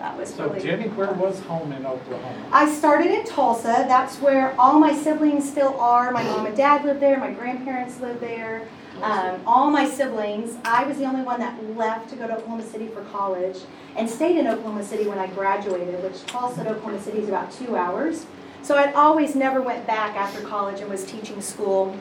that 0.01 0.17
was 0.17 0.35
So 0.35 0.49
really. 0.49 0.61
Jenny, 0.61 0.89
where 0.89 1.13
was 1.13 1.41
home 1.41 1.73
in 1.73 1.87
Oklahoma? 1.87 2.49
I 2.53 2.71
started 2.73 3.11
in 3.11 3.25
Tulsa. 3.25 3.85
That's 3.89 4.17
where 4.21 4.59
all 4.61 4.79
my 4.79 4.95
siblings 4.95 5.49
still 5.49 5.79
are. 5.81 6.11
My 6.11 6.23
mom 6.23 6.47
and 6.47 6.57
dad 6.57 6.85
live 6.85 7.01
there. 7.01 7.19
My 7.19 7.33
grandparents 7.33 8.01
live 8.01 8.21
there. 8.21 8.69
Um, 9.03 9.41
all 9.47 9.71
my 9.71 9.89
siblings. 9.89 10.57
I 10.65 10.85
was 10.85 10.99
the 10.99 11.05
only 11.05 11.23
one 11.23 11.41
that 11.41 11.77
left 11.77 12.11
to 12.11 12.17
go 12.17 12.27
to 12.27 12.37
Oklahoma 12.37 12.63
City 12.63 12.89
for 12.89 13.03
college 13.05 13.57
and 13.97 14.09
stayed 14.09 14.37
in 14.39 14.47
Oklahoma 14.47 14.85
City 14.85 15.07
when 15.09 15.19
I 15.19 15.27
graduated, 15.29 16.03
which 16.03 16.25
Tulsa 16.27 16.65
to 16.65 16.71
Oklahoma 16.71 17.01
City 17.01 17.19
is 17.19 17.29
about 17.29 17.51
two 17.51 17.77
hours. 17.77 18.27
So 18.63 18.77
I'd 18.77 18.95
always 18.95 19.35
never 19.35 19.61
went 19.61 19.87
back 19.87 20.17
after 20.17 20.41
college 20.47 20.81
and 20.81 20.89
was 20.89 21.05
teaching 21.05 21.41
school. 21.41 21.97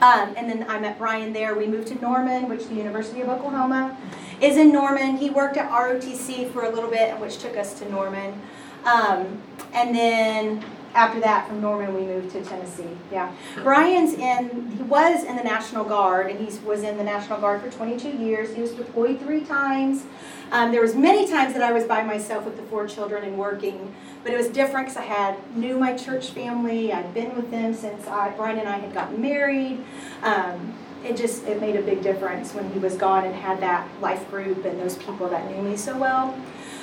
Um, 0.00 0.34
and 0.36 0.48
then 0.48 0.66
I 0.68 0.78
met 0.78 0.98
Brian 0.98 1.32
there. 1.32 1.54
We 1.54 1.66
moved 1.66 1.88
to 1.88 1.94
Norman, 2.00 2.48
which 2.48 2.66
the 2.68 2.74
University 2.74 3.20
of 3.20 3.28
Oklahoma 3.28 3.96
is 4.40 4.56
in 4.56 4.72
Norman. 4.72 5.16
He 5.16 5.30
worked 5.30 5.56
at 5.56 5.70
ROTC 5.70 6.50
for 6.52 6.64
a 6.64 6.70
little 6.70 6.90
bit, 6.90 7.18
which 7.20 7.38
took 7.38 7.56
us 7.56 7.78
to 7.78 7.90
Norman. 7.90 8.40
Um, 8.84 9.42
and 9.72 9.94
then 9.94 10.64
after 10.96 11.20
that, 11.20 11.46
from 11.46 11.60
Norman, 11.60 11.94
we 11.94 12.00
moved 12.00 12.32
to 12.32 12.42
Tennessee. 12.42 12.88
Yeah, 13.12 13.32
Brian's 13.62 14.14
in. 14.14 14.70
He 14.70 14.82
was 14.82 15.24
in 15.24 15.36
the 15.36 15.44
National 15.44 15.84
Guard, 15.84 16.30
and 16.30 16.40
he 16.40 16.58
was 16.66 16.82
in 16.82 16.96
the 16.96 17.04
National 17.04 17.38
Guard 17.38 17.60
for 17.60 17.70
22 17.70 18.08
years. 18.08 18.54
He 18.54 18.62
was 18.62 18.72
deployed 18.72 19.20
three 19.20 19.42
times. 19.42 20.04
Um, 20.50 20.72
there 20.72 20.80
was 20.80 20.94
many 20.94 21.28
times 21.28 21.52
that 21.52 21.62
I 21.62 21.72
was 21.72 21.84
by 21.84 22.02
myself 22.02 22.44
with 22.44 22.56
the 22.56 22.62
four 22.62 22.86
children 22.86 23.24
and 23.24 23.36
working, 23.36 23.94
but 24.22 24.32
it 24.32 24.36
was 24.36 24.48
different 24.48 24.88
because 24.88 24.96
I 24.96 25.04
had 25.04 25.56
knew 25.56 25.78
my 25.78 25.96
church 25.96 26.30
family. 26.30 26.92
I'd 26.92 27.12
been 27.12 27.36
with 27.36 27.50
them 27.50 27.74
since 27.74 28.06
I, 28.06 28.30
Brian 28.30 28.58
and 28.58 28.68
I 28.68 28.78
had 28.78 28.94
gotten 28.94 29.20
married. 29.20 29.84
Um, 30.22 30.74
it 31.04 31.16
just 31.16 31.44
it 31.44 31.60
made 31.60 31.76
a 31.76 31.82
big 31.82 32.02
difference 32.02 32.54
when 32.54 32.70
he 32.72 32.78
was 32.78 32.96
gone 32.96 33.24
and 33.24 33.34
had 33.34 33.60
that 33.60 33.88
life 34.00 34.28
group 34.30 34.64
and 34.64 34.80
those 34.80 34.96
people 34.96 35.28
that 35.28 35.50
knew 35.50 35.62
me 35.62 35.76
so 35.76 35.96
well. 35.96 36.38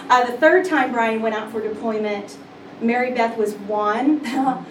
Uh, 0.09 0.25
the 0.25 0.37
third 0.37 0.65
time 0.65 0.91
Brian 0.91 1.21
went 1.21 1.33
out 1.33 1.51
for 1.51 1.61
deployment, 1.61 2.37
Mary 2.81 3.11
Beth 3.11 3.37
was 3.37 3.53
one. 3.53 4.21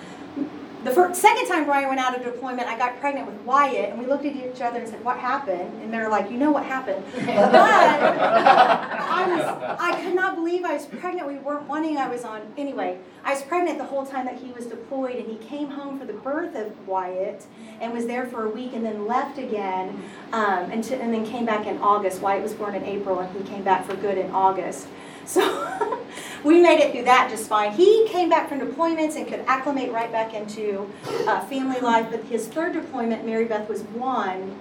the 0.85 0.91
first, 0.91 1.21
second 1.21 1.47
time 1.47 1.65
Brian 1.65 1.89
went 1.89 2.01
out 2.01 2.17
of 2.17 2.25
deployment, 2.25 2.67
I 2.67 2.77
got 2.77 2.99
pregnant 2.99 3.27
with 3.27 3.41
Wyatt, 3.43 3.91
and 3.91 3.99
we 3.99 4.07
looked 4.07 4.25
at 4.25 4.35
each 4.35 4.61
other 4.61 4.81
and 4.81 4.89
said, 4.89 5.05
"What 5.05 5.19
happened?" 5.19 5.81
And 5.83 5.93
they're 5.93 6.09
like, 6.09 6.31
"You 6.31 6.39
know 6.39 6.51
what 6.51 6.65
happened?" 6.65 7.05
But 7.15 7.55
I 7.55 9.27
was, 9.29 9.77
I 9.79 10.03
could 10.03 10.15
not 10.15 10.35
believe 10.35 10.65
I 10.65 10.75
was 10.75 10.87
pregnant. 10.87 11.29
We 11.29 11.39
weren't 11.39 11.69
wanting. 11.69 11.99
I 11.99 12.09
was 12.09 12.25
on 12.25 12.41
anyway. 12.57 12.99
I 13.25 13.35
was 13.35 13.43
pregnant 13.43 13.79
the 13.79 13.85
whole 13.85 14.05
time 14.05 14.27
that 14.27 14.39
he 14.39 14.51
was 14.53 14.67
deployed, 14.67 15.17
and 15.17 15.29
he 15.29 15.37
came 15.37 15.69
home 15.69 15.99
for 15.99 16.05
the 16.05 16.13
birth 16.13 16.57
of 16.57 16.89
Wyatt, 16.89 17.47
and 17.81 17.93
was 17.93 18.07
there 18.07 18.27
for 18.27 18.45
a 18.47 18.51
week, 18.51 18.73
and 18.75 18.85
then 18.85 19.07
left 19.07 19.39
again, 19.39 20.03
um, 20.33 20.71
and, 20.73 20.83
to, 20.85 20.97
and 20.97 21.15
then 21.15 21.25
came 21.25 21.47
back 21.47 21.67
in 21.67 21.79
August. 21.79 22.21
Wyatt 22.21 22.43
was 22.43 22.55
born 22.55 22.75
in 22.75 22.85
April, 22.85 23.21
and 23.21 23.37
he 23.37 23.49
came 23.49 23.63
back 23.63 23.87
for 23.87 23.95
good 23.95 24.19
in 24.19 24.31
August. 24.33 24.89
So 25.25 25.41
we 26.45 26.61
made 26.61 26.81
it 26.81 26.93
through 26.93 27.05
that 27.05 27.31
just 27.31 27.49
fine. 27.49 27.73
He 27.73 28.07
came 28.09 28.29
back 28.29 28.49
from 28.49 28.61
deployments 28.61 29.17
and 29.17 29.27
could 29.27 29.45
acclimate 29.47 29.93
right 29.93 30.11
back 30.11 30.35
into 30.35 30.91
uh, 31.27 31.41
family 31.47 31.81
life. 31.81 32.09
But 32.11 32.25
his 32.25 32.49
third 32.49 32.73
deployment, 32.73 33.25
Mary 33.25 33.45
Beth 33.45 33.69
was 33.69 33.83
one, 33.83 34.57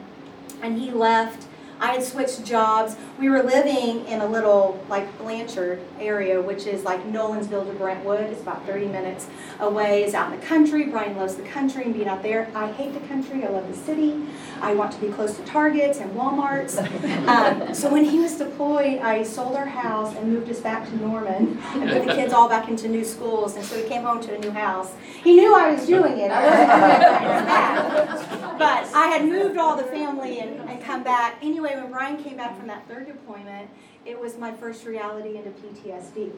and 0.61 0.79
he 0.79 0.91
left 0.91 1.47
I 1.81 1.93
had 1.93 2.03
switched 2.03 2.45
jobs. 2.45 2.95
We 3.19 3.27
were 3.27 3.41
living 3.41 4.05
in 4.05 4.21
a 4.21 4.27
little 4.27 4.79
like 4.87 5.17
Blanchard 5.17 5.81
area, 5.99 6.39
which 6.39 6.67
is 6.67 6.83
like 6.83 7.03
Nolensville 7.11 7.65
to 7.65 7.73
Brentwood. 7.73 8.21
It's 8.21 8.41
about 8.41 8.63
30 8.67 8.85
minutes 8.85 9.27
away. 9.59 10.03
It's 10.03 10.13
out 10.13 10.31
in 10.31 10.39
the 10.39 10.45
country. 10.45 10.85
Brian 10.85 11.17
loves 11.17 11.35
the 11.35 11.43
country 11.43 11.83
and 11.85 11.93
being 11.93 12.07
out 12.07 12.21
there. 12.21 12.51
I 12.53 12.71
hate 12.71 12.93
the 12.93 13.07
country. 13.07 13.43
I 13.43 13.49
love 13.49 13.67
the 13.67 13.75
city. 13.75 14.21
I 14.61 14.75
want 14.75 14.91
to 14.91 15.01
be 15.01 15.07
close 15.07 15.35
to 15.37 15.43
Targets 15.43 15.99
and 15.99 16.11
Walmarts. 16.15 16.77
Um, 17.21 17.73
so 17.73 17.89
when 17.89 18.03
he 18.03 18.19
was 18.19 18.35
deployed, 18.37 18.99
I 18.99 19.23
sold 19.23 19.55
our 19.55 19.65
house 19.65 20.15
and 20.15 20.33
moved 20.33 20.49
us 20.49 20.59
back 20.59 20.87
to 20.87 20.95
Norman 20.97 21.59
and 21.73 21.89
put 21.89 22.05
the 22.05 22.13
kids 22.13 22.33
all 22.33 22.49
back 22.49 22.67
into 22.67 22.87
new 22.89 23.05
schools. 23.05 23.55
And 23.55 23.63
so 23.63 23.77
he 23.77 23.87
came 23.87 24.03
home 24.03 24.21
to 24.21 24.35
a 24.35 24.39
new 24.39 24.51
house. 24.51 24.91
He 25.23 25.35
knew 25.35 25.55
I 25.55 25.71
was 25.71 25.85
doing 25.85 26.17
it. 26.17 26.31
I 26.31 28.09
wasn't 28.09 28.29
doing 28.29 28.41
it 28.43 28.57
But 28.57 28.93
I 28.93 29.07
had 29.07 29.25
moved 29.25 29.57
all 29.57 29.77
the 29.77 29.83
family 29.83 30.39
and, 30.39 30.59
and 30.69 30.81
come 30.83 31.03
back. 31.03 31.37
Anyway, 31.41 31.70
way, 31.75 31.81
when 31.81 31.91
Brian 31.91 32.23
came 32.23 32.37
back 32.37 32.57
from 32.57 32.67
that 32.67 32.87
third 32.87 33.07
deployment, 33.07 33.69
it 34.05 34.19
was 34.19 34.37
my 34.37 34.51
first 34.51 34.85
reality 34.85 35.37
into 35.37 35.49
PTSD. 35.49 36.31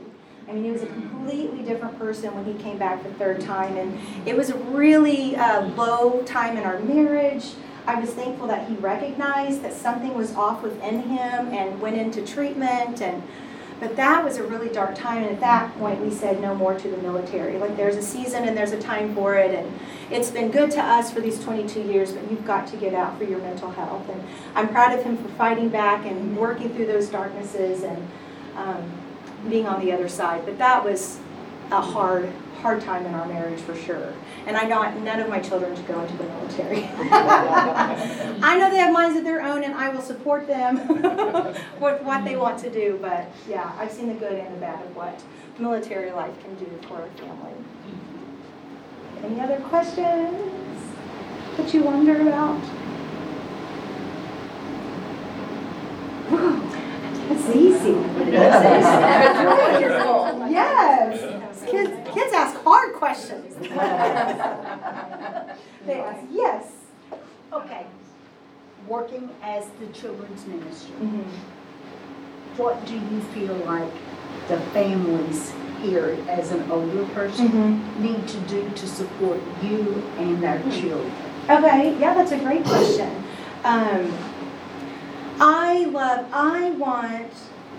I 0.48 0.52
mean, 0.52 0.64
he 0.66 0.72
was 0.72 0.84
a 0.84 0.88
completely 0.88 1.64
different 1.64 1.98
person 1.98 2.36
when 2.36 2.44
he 2.46 2.62
came 2.62 2.78
back 2.78 3.04
the 3.04 3.14
third 3.14 3.40
time, 3.40 3.78
and 3.78 4.28
it 4.28 4.36
was 4.36 4.50
a 4.50 4.58
really 4.58 5.36
uh, 5.38 5.68
low 5.70 6.22
time 6.24 6.58
in 6.58 6.64
our 6.64 6.80
marriage. 6.80 7.54
I 7.88 8.00
was 8.00 8.10
thankful 8.12 8.48
that 8.48 8.68
he 8.68 8.76
recognized 8.76 9.62
that 9.64 9.74
something 9.74 10.14
was 10.14 10.34
off 10.36 10.62
within 10.64 11.02
him 11.02 11.48
and 11.48 11.82
went 11.82 11.98
into 11.98 12.26
treatment 12.26 13.02
and 13.02 13.24
but 13.84 13.98
that 13.98 14.24
was 14.24 14.38
a 14.38 14.44
really 14.44 14.70
dark 14.70 14.96
time 14.96 15.24
and 15.24 15.32
at 15.34 15.42
that 15.42 15.78
point 15.78 16.00
we 16.00 16.10
said 16.10 16.40
no 16.40 16.56
more 16.56 16.74
to 16.74 16.88
the 16.88 16.96
military. 17.00 17.58
Like 17.58 17.76
there's 17.76 17.98
a 17.98 18.02
season 18.02 18.48
and 18.48 18.56
there's 18.56 18.72
a 18.72 18.80
time 18.80 19.14
for 19.14 19.36
it 19.36 19.54
and 19.54 19.70
it's 20.10 20.32
been 20.32 20.52
good 20.52 20.72
to 20.72 20.82
us 20.82 21.12
for 21.12 21.20
these 21.20 21.44
22 21.44 21.82
years, 21.82 22.14
but 22.14 22.32
you've 22.32 22.46
got 22.46 22.66
to 22.68 22.78
get 22.78 22.94
out 22.94 23.18
for 23.18 23.26
your 23.26 23.40
mental 23.40 23.70
health. 23.72 24.08
And 24.08 24.24
I'm 24.56 24.70
proud 24.70 24.98
of 24.98 25.04
him 25.04 25.18
for 25.18 25.28
fighting 25.34 25.68
back 25.68 26.06
and 26.06 26.38
working 26.38 26.74
through 26.74 26.86
those 26.86 27.10
darknesses 27.10 27.84
and 27.84 28.08
um, 28.56 28.90
being 29.50 29.68
on 29.68 29.82
the 29.82 29.92
other 29.92 30.08
side. 30.08 30.46
But 30.46 30.58
that 30.60 30.86
was 30.86 31.20
a 31.70 31.82
hard, 31.82 32.32
hard 32.64 32.80
time 32.80 33.06
in 33.06 33.14
our 33.14 33.28
marriage 33.28 33.60
for 33.60 33.76
sure. 33.76 34.14
And 34.48 34.56
I 34.56 34.64
want 34.66 35.04
none 35.04 35.20
of 35.20 35.28
my 35.28 35.42
children 35.42 35.76
to 35.76 35.82
go 35.84 36.00
into 36.02 36.16
the 36.16 36.24
military. 36.24 36.86
I 38.42 38.58
know 38.58 38.70
they 38.70 38.78
have 38.78 38.94
minds 38.94 39.18
of 39.18 39.26
their 39.26 39.42
own, 39.44 39.66
and 39.66 39.74
I 39.74 39.90
will 39.90 40.02
support 40.02 40.48
them 40.48 40.88
with 41.82 42.02
what 42.02 42.24
they 42.24 42.38
want 42.38 42.58
to 42.60 42.70
do. 42.70 42.98
But 43.02 43.30
yeah, 43.50 43.70
I've 43.78 43.92
seen 43.92 44.08
the 44.08 44.14
good 44.14 44.40
and 44.40 44.56
the 44.56 44.62
bad 44.62 44.82
of 44.86 44.96
what 44.96 45.22
military 45.60 46.12
life 46.12 46.34
can 46.42 46.56
do 46.56 46.72
for 46.88 47.04
a 47.04 47.10
family. 47.20 47.54
Any 49.24 49.42
other 49.42 49.60
questions 49.60 50.82
that 51.58 51.74
you 51.74 51.84
wonder 51.84 52.22
about? 52.22 52.62
That's 57.34 57.56
easy. 57.56 57.94
Yes. 60.54 61.70
Kids, 61.70 61.92
kids 62.14 62.34
ask 62.34 62.56
hard 62.64 62.94
questions. 62.96 63.56
They 65.86 66.00
ask, 66.00 66.24
yes. 66.32 66.72
Okay, 67.52 67.86
working 68.88 69.30
as 69.42 69.66
the 69.80 69.88
children's 69.88 70.46
ministry, 70.46 70.94
Mhm. 71.02 71.26
what 72.58 72.86
do 72.86 72.94
you 72.94 73.20
feel 73.34 73.56
like 73.66 73.92
the 74.48 74.60
families 74.72 75.52
here 75.82 76.16
as 76.30 76.52
an 76.52 76.72
older 76.72 77.04
person 77.14 77.50
Mhm. 77.50 78.00
need 78.00 78.28
to 78.28 78.38
do 78.42 78.70
to 78.70 78.88
support 78.88 79.40
you 79.62 80.04
and 80.20 80.44
our 80.46 80.60
children? 80.72 81.12
Okay, 81.50 81.96
yeah, 82.00 82.14
that's 82.14 82.32
a 82.32 82.38
great 82.38 82.64
question. 82.64 83.10
Um, 83.66 84.12
I 85.40 85.86
love, 85.86 86.28
I 86.32 86.72
want 86.72 87.32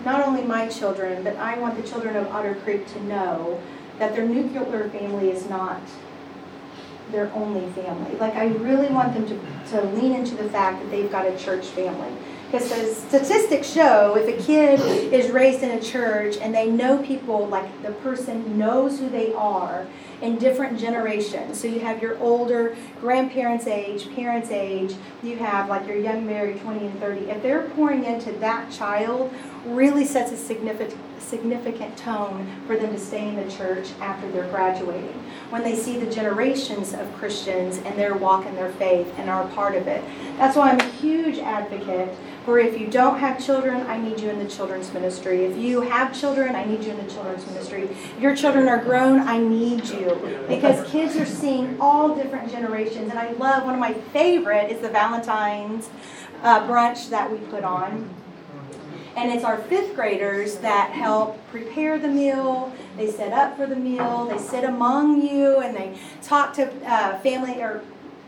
not 0.03 0.25
only 0.25 0.43
my 0.43 0.67
children, 0.67 1.23
but 1.23 1.35
I 1.37 1.57
want 1.57 1.81
the 1.81 1.87
children 1.87 2.15
of 2.15 2.27
Otter 2.27 2.55
Creek 2.63 2.87
to 2.93 3.03
know 3.03 3.61
that 3.99 4.13
their 4.13 4.25
nuclear 4.25 4.89
family 4.89 5.31
is 5.31 5.49
not 5.49 5.81
their 7.11 7.31
only 7.33 7.69
family. 7.71 8.15
Like, 8.17 8.35
I 8.35 8.47
really 8.47 8.87
want 8.87 9.13
them 9.13 9.27
to, 9.27 9.71
to 9.71 9.81
lean 9.91 10.13
into 10.13 10.35
the 10.35 10.49
fact 10.49 10.81
that 10.81 10.91
they've 10.91 11.11
got 11.11 11.25
a 11.25 11.37
church 11.37 11.67
family. 11.67 12.11
Because 12.51 12.69
the 12.69 12.93
statistics 12.93 13.69
show 13.69 14.15
if 14.15 14.27
a 14.27 14.43
kid 14.43 14.79
is 15.13 15.31
raised 15.31 15.63
in 15.63 15.71
a 15.71 15.81
church 15.81 16.37
and 16.37 16.53
they 16.53 16.69
know 16.69 17.01
people, 17.03 17.47
like 17.47 17.81
the 17.83 17.91
person 17.91 18.57
knows 18.57 18.99
who 18.99 19.09
they 19.09 19.33
are 19.33 19.87
in 20.21 20.37
different 20.37 20.79
generations. 20.79 21.59
So 21.59 21.67
you 21.67 21.79
have 21.81 22.01
your 22.01 22.17
older 22.19 22.75
grandparents' 22.99 23.67
age, 23.67 24.13
parents' 24.15 24.49
age, 24.51 24.95
you 25.23 25.37
have 25.37 25.69
like 25.69 25.87
your 25.87 25.97
young 25.97 26.25
married 26.25 26.61
20 26.61 26.85
and 26.85 26.99
30. 26.99 27.29
If 27.29 27.41
they're 27.41 27.69
pouring 27.69 28.03
into 28.05 28.31
that 28.33 28.71
child, 28.71 29.33
really 29.65 30.05
sets 30.05 30.31
a 30.31 30.37
significant 30.37 30.99
significant 31.19 31.97
tone 31.97 32.47
for 32.67 32.77
them 32.77 32.91
to 32.91 32.99
stay 32.99 33.27
in 33.27 33.35
the 33.35 33.51
church 33.51 33.89
after 33.99 34.29
they're 34.31 34.47
graduating. 34.49 35.23
When 35.49 35.63
they 35.63 35.75
see 35.75 35.97
the 35.97 36.11
generations 36.11 36.93
of 36.93 37.11
Christians 37.15 37.77
and 37.77 37.97
their 37.97 38.15
walk 38.15 38.45
in 38.45 38.53
their 38.55 38.71
faith 38.73 39.11
and 39.17 39.27
are 39.27 39.43
a 39.43 39.47
part 39.49 39.75
of 39.75 39.87
it. 39.87 40.03
That's 40.37 40.55
why 40.55 40.69
I'm 40.69 40.79
a 40.79 40.91
huge 40.91 41.39
advocate 41.39 42.15
for 42.45 42.59
if 42.59 42.79
you 42.79 42.85
don't 42.85 43.17
have 43.17 43.43
children, 43.43 43.87
I 43.87 43.97
need 43.97 44.19
you 44.19 44.29
in 44.29 44.37
the 44.37 44.47
children's 44.47 44.93
ministry. 44.93 45.45
If 45.45 45.57
you 45.57 45.81
have 45.81 46.17
children, 46.17 46.55
I 46.55 46.63
need 46.63 46.83
you 46.83 46.91
in 46.91 47.03
the 47.03 47.11
children's 47.11 47.43
ministry. 47.47 47.85
If 47.85 48.21
your 48.21 48.35
children 48.35 48.67
are 48.67 48.77
grown, 48.77 49.21
I 49.21 49.39
need 49.39 49.83
you. 49.85 50.04
Because 50.47 50.89
kids 50.89 51.15
are 51.15 51.25
seeing 51.25 51.77
all 51.79 52.15
different 52.15 52.51
generations. 52.51 53.09
And 53.09 53.19
I 53.19 53.31
love, 53.33 53.63
one 53.63 53.73
of 53.73 53.79
my 53.79 53.93
favorite 53.93 54.71
is 54.71 54.81
the 54.81 54.89
Valentine's 54.89 55.89
uh, 56.43 56.67
brunch 56.67 57.09
that 57.09 57.31
we 57.31 57.37
put 57.37 57.63
on. 57.63 58.09
And 59.15 59.31
it's 59.31 59.45
our 59.45 59.57
fifth 59.57 59.95
graders 59.95 60.57
that 60.57 60.91
help 60.91 61.39
prepare 61.49 61.97
the 61.97 62.09
meal. 62.09 62.73
They 62.97 63.09
set 63.09 63.31
up 63.31 63.55
for 63.55 63.65
the 63.65 63.75
meal. 63.75 64.25
They 64.25 64.37
sit 64.37 64.65
among 64.65 65.21
you 65.21 65.59
and 65.59 65.75
they 65.75 65.97
talk 66.21 66.53
to 66.55 66.69
uh, 66.85 67.17
family 67.19 67.61
or 67.61 67.81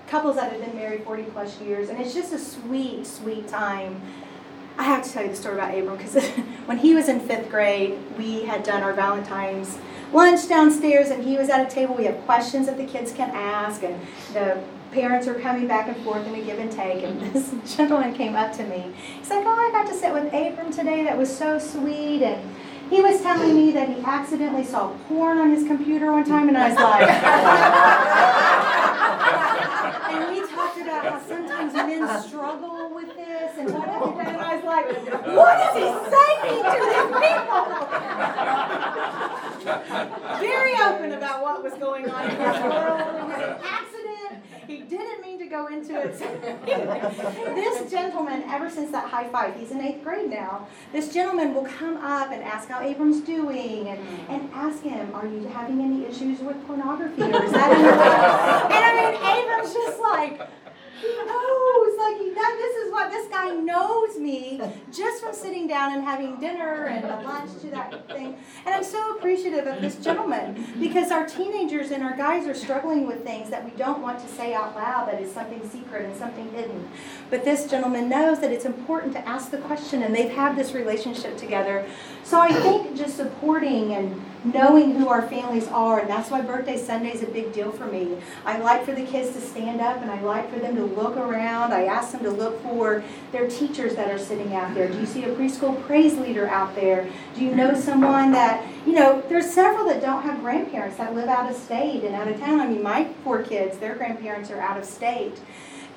couples 0.08 0.38
that 0.38 0.52
have 0.52 0.62
been 0.62 0.76
married 0.76 1.04
40 1.04 1.24
plus 1.24 1.60
years. 1.60 1.90
And 1.90 2.00
it's 2.00 2.13
just 2.13 2.32
a 2.32 2.40
sweet, 2.40 3.06
sweet 3.06 3.48
time. 3.50 4.02
I 4.78 4.84
have 4.84 5.04
to 5.04 5.12
tell 5.12 5.24
you 5.24 5.30
the 5.30 5.36
story 5.36 5.56
about 5.56 5.78
Abram 5.78 5.98
because 5.98 6.24
when 6.66 6.78
he 6.78 6.94
was 6.94 7.10
in 7.10 7.20
fifth 7.20 7.50
grade, 7.50 8.00
we 8.18 8.44
had 8.44 8.63
done 8.63 8.82
our 8.82 8.94
Valentine's 8.94 9.78
lunch 10.13 10.48
downstairs 10.48 11.10
and 11.10 11.24
he 11.24 11.38
was 11.38 11.50
at 11.50 11.65
a 11.65 11.70
table. 11.74 11.96
We 11.96 12.06
have 12.06 12.20
questions 12.26 12.67
that 12.67 12.78
the 12.78 12.86
kids 12.86 13.12
can 13.12 13.30
ask 13.32 13.84
and 13.84 14.00
the 14.34 14.62
parents 14.91 15.28
are 15.28 15.36
coming 15.36 15.67
back 15.67 15.88
and 15.88 15.98
forth 15.98 16.26
in 16.28 16.36
a 16.36 16.41
give 16.41 16.60
and 16.60 16.72
take. 16.72 17.04
And 17.04 17.22
this 17.34 17.54
gentleman 17.76 18.13
came 18.13 18.36
up 18.36 18.54
to 18.58 18.63
me. 18.63 18.93
He's 19.20 19.30
like, 19.30 19.43
Oh, 19.46 19.50
I 19.50 19.72
got 19.72 19.88
to 19.91 19.93
sit 19.93 20.13
with 20.13 20.28
Abram 20.34 20.72
today. 20.72 21.04
That 21.04 21.17
was 21.17 21.36
so 21.36 21.60
sweet. 21.60 22.24
And 22.24 22.56
he 22.89 23.02
was 23.02 23.22
telling 23.22 23.54
me 23.56 23.72
that 23.74 23.89
he 23.89 24.02
accidentally 24.04 24.63
saw 24.63 24.89
porn 25.08 25.38
on 25.39 25.52
his 25.52 25.67
computer 25.67 26.12
one 26.12 26.24
time. 26.24 26.48
And 26.48 26.58
I 26.58 26.70
was 26.70 26.78
like, 26.78 27.10
And 30.10 30.32
we 30.34 30.39
talked 30.48 30.78
about 30.80 31.06
how 31.06 31.20
sometimes 31.28 31.74
men 31.74 32.24
struggle 32.24 32.91
with 32.96 33.13
this 33.15 33.58
and 33.58 33.74
whatever. 33.74 34.16
Like, 34.78 34.94
What 35.36 35.58
is 35.66 35.74
he 35.74 35.90
saying 36.13 36.63
to 36.70 36.78
these 36.86 37.10
people? 37.18 37.63
Very 40.40 40.74
open 40.76 41.13
about 41.13 41.42
what 41.42 41.63
was 41.63 41.74
going 41.74 42.08
on 42.08 42.24
in 42.26 42.30
his 42.30 42.62
world. 42.62 43.02
An 43.02 43.58
accident. 43.63 44.44
He 44.68 44.78
didn't 44.82 45.22
mean 45.22 45.40
to 45.40 45.48
go 45.48 45.66
into 45.68 46.00
it. 46.00 46.20
this 47.56 47.90
gentleman, 47.90 48.44
ever 48.44 48.70
since 48.70 48.92
that 48.92 49.10
high 49.10 49.28
five, 49.30 49.56
he's 49.56 49.72
in 49.72 49.82
eighth 49.82 50.04
grade 50.04 50.30
now. 50.30 50.68
This 50.92 51.12
gentleman 51.12 51.56
will 51.56 51.66
come 51.66 51.98
up 51.98 52.32
and 52.32 52.44
ask 52.44 52.70
how 52.70 52.82
Abram's 52.82 53.22
doing 53.22 53.88
and, 53.88 54.00
and 54.30 54.48
ask 54.54 54.84
him, 54.84 55.16
Are 55.16 55.26
you 55.26 55.48
having 55.48 55.82
any 55.82 56.06
issues 56.06 56.40
with 56.42 56.63
pornography? 56.68 57.24
Or 57.24 57.44
is 57.44 57.52
that 57.52 57.72
in 57.72 57.80
your 57.84 57.96
life?" 57.96 58.66
And 58.76 58.86
I 58.86 58.92
mean, 58.94 59.16
Abram's 59.42 59.74
just 59.74 60.00
like, 60.00 60.48
he 61.02 61.08
knows, 61.08 61.98
like 61.98 62.18
that. 62.36 62.54
This 62.58 62.76
is 62.86 62.87
what 62.98 63.12
this 63.12 63.28
guy 63.28 63.52
knows 63.52 64.18
me 64.18 64.60
just 64.92 65.24
from 65.24 65.32
sitting 65.32 65.68
down 65.68 65.94
and 65.94 66.04
having 66.04 66.40
dinner 66.40 66.86
and 66.86 67.06
a 67.06 67.22
lunch 67.22 67.52
to 67.62 67.68
that 67.68 68.08
thing. 68.08 68.36
And 68.66 68.74
I'm 68.74 68.84
so 68.84 69.16
appreciative 69.16 69.68
of 69.68 69.80
this 69.82 69.98
gentleman 69.98 70.66
because 70.80 71.12
our 71.12 71.28
teenagers 71.28 71.92
and 71.92 72.02
our 72.02 72.18
guys 72.18 72.48
are 72.48 72.56
struggling 72.56 73.06
with 73.06 73.24
things 73.24 73.52
that 73.52 73.64
we 73.64 73.70
don't 73.78 74.02
want 74.02 74.20
to 74.22 74.28
say 74.28 74.56
out 74.56 74.76
loud. 74.76 75.08
That 75.10 75.22
is 75.22 75.32
something 75.32 75.62
secret 75.70 76.06
and 76.06 76.18
something 76.18 76.52
hidden. 76.54 76.90
But 77.30 77.46
this 77.46 77.70
gentleman 77.70 78.10
knows 78.10 78.40
that 78.40 78.52
it's 78.52 78.66
important 78.66 79.14
to 79.14 79.28
ask 79.28 79.52
the 79.52 79.60
question, 79.60 80.02
and 80.02 80.16
they've 80.16 80.32
had 80.32 80.56
this 80.56 80.74
relationship 80.74 81.38
together. 81.38 81.86
So 82.24 82.40
I 82.42 82.52
think 82.52 82.98
just 82.98 83.16
supporting 83.16 83.94
and 83.94 84.22
knowing 84.44 84.96
who 84.96 85.08
our 85.08 85.22
families 85.22 85.68
are, 85.68 86.00
and 86.00 86.10
that's 86.10 86.32
why 86.32 86.42
Birthday 86.42 86.78
Sunday 86.78 87.14
is 87.14 87.22
a 87.22 87.28
big 87.28 87.54
deal 87.54 87.72
for 87.72 87.86
me. 87.86 88.18
I 88.46 88.58
like 88.60 88.86
for 88.86 88.94
the 88.94 89.06
kids 89.06 89.36
to 89.36 89.42
stand 89.42 89.82
up 89.82 90.02
and 90.02 90.10
I 90.10 90.22
like 90.22 90.52
for 90.52 90.60
them 90.60 90.76
to 90.76 90.84
look 90.84 91.16
around. 91.16 91.74
I 91.74 91.86
ask 91.86 92.12
them 92.12 92.24
to 92.24 92.32
look 92.32 92.62
for 92.64 92.87
their 93.32 93.50
teachers 93.50 93.95
that 93.95 94.10
are 94.12 94.19
sitting 94.19 94.54
out 94.54 94.73
there. 94.73 94.88
Do 94.88 95.00
you 95.00 95.06
see 95.06 95.23
a 95.23 95.30
preschool 95.36 95.82
praise 95.86 96.17
leader 96.17 96.47
out 96.47 96.76
there? 96.76 97.10
Do 97.36 97.43
you 97.43 97.56
know 97.56 97.73
someone 97.80 98.32
that, 98.32 98.65
you 98.86 98.93
know, 98.93 99.23
there's 99.30 99.50
several 99.50 99.86
that 99.88 100.02
don't 100.02 100.23
have 100.23 100.39
grandparents 100.41 100.97
that 100.97 101.15
live 101.15 101.30
out 101.30 101.50
of 101.50 101.56
state 101.56 102.04
and 102.04 102.15
out 102.15 102.28
of 102.28 102.39
town. 102.39 102.60
I 102.60 102.67
mean, 102.67 102.84
my 102.84 103.10
four 103.23 103.43
kids, 103.43 103.78
their 103.78 103.95
grandparents 103.95 104.50
are 104.52 104.60
out 104.60 104.78
of 104.78 104.86
state. 104.86 105.39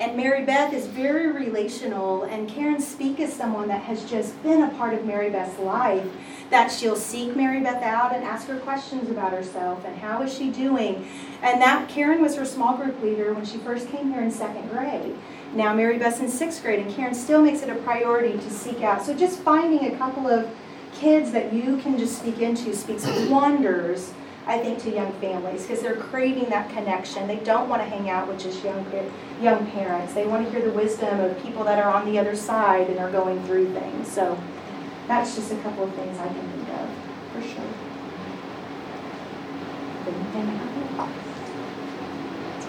And 0.01 0.17
Mary 0.17 0.43
Beth 0.43 0.73
is 0.73 0.87
very 0.87 1.31
relational, 1.31 2.23
and 2.23 2.49
Karen 2.49 2.81
Speak 2.81 3.19
is 3.19 3.31
someone 3.31 3.67
that 3.67 3.83
has 3.83 4.03
just 4.09 4.41
been 4.41 4.63
a 4.63 4.69
part 4.69 4.95
of 4.95 5.05
Mary 5.05 5.29
Beth's 5.29 5.59
life. 5.59 6.07
That 6.49 6.71
she'll 6.71 6.95
seek 6.95 7.35
Mary 7.35 7.61
Beth 7.61 7.83
out 7.83 8.11
and 8.11 8.23
ask 8.23 8.47
her 8.47 8.59
questions 8.61 9.11
about 9.11 9.31
herself 9.31 9.85
and 9.85 9.95
how 9.95 10.23
is 10.23 10.35
she 10.35 10.49
doing. 10.49 11.07
And 11.43 11.61
that 11.61 11.87
Karen 11.87 12.19
was 12.19 12.35
her 12.35 12.45
small 12.45 12.75
group 12.77 12.99
leader 13.03 13.31
when 13.33 13.45
she 13.45 13.59
first 13.59 13.89
came 13.89 14.11
here 14.11 14.23
in 14.23 14.31
second 14.31 14.69
grade. 14.69 15.15
Now 15.53 15.73
Mary 15.73 15.97
Beth's 15.97 16.19
in 16.19 16.29
sixth 16.29 16.61
grade, 16.61 16.79
and 16.79 16.93
Karen 16.93 17.13
still 17.13 17.41
makes 17.41 17.61
it 17.61 17.69
a 17.69 17.75
priority 17.75 18.33
to 18.33 18.49
seek 18.49 18.81
out. 18.81 19.03
So 19.03 19.13
just 19.13 19.39
finding 19.39 19.93
a 19.93 19.97
couple 19.97 20.27
of 20.27 20.49
kids 20.93 21.31
that 21.31 21.51
you 21.53 21.77
can 21.77 21.97
just 21.97 22.19
speak 22.19 22.39
into 22.39 22.75
speaks 22.75 23.05
wonders 23.29 24.13
I 24.47 24.57
think, 24.57 24.79
to 24.79 24.93
young 24.93 25.13
families 25.13 25.61
because 25.61 25.81
they're 25.81 25.95
craving 25.95 26.49
that 26.49 26.69
connection. 26.71 27.27
They 27.27 27.37
don't 27.37 27.69
want 27.69 27.81
to 27.83 27.87
hang 27.87 28.09
out 28.09 28.27
with 28.27 28.39
just 28.39 28.63
young, 28.63 28.85
young 29.39 29.69
parents. 29.71 30.13
They 30.13 30.25
want 30.25 30.45
to 30.45 30.51
hear 30.51 30.61
the 30.61 30.71
wisdom 30.75 31.19
of 31.19 31.41
people 31.43 31.63
that 31.65 31.77
are 31.77 31.93
on 31.93 32.11
the 32.11 32.17
other 32.17 32.35
side 32.35 32.89
and 32.89 32.99
are 32.99 33.11
going 33.11 33.43
through 33.45 33.71
things. 33.73 34.11
So 34.11 34.37
that's 35.07 35.35
just 35.35 35.51
a 35.51 35.57
couple 35.57 35.83
of 35.83 35.93
things 35.93 36.17
I 36.17 36.27
can 36.27 36.51
think 36.51 36.69
of 36.69 36.89
for 37.33 37.41
sure. 37.41 37.63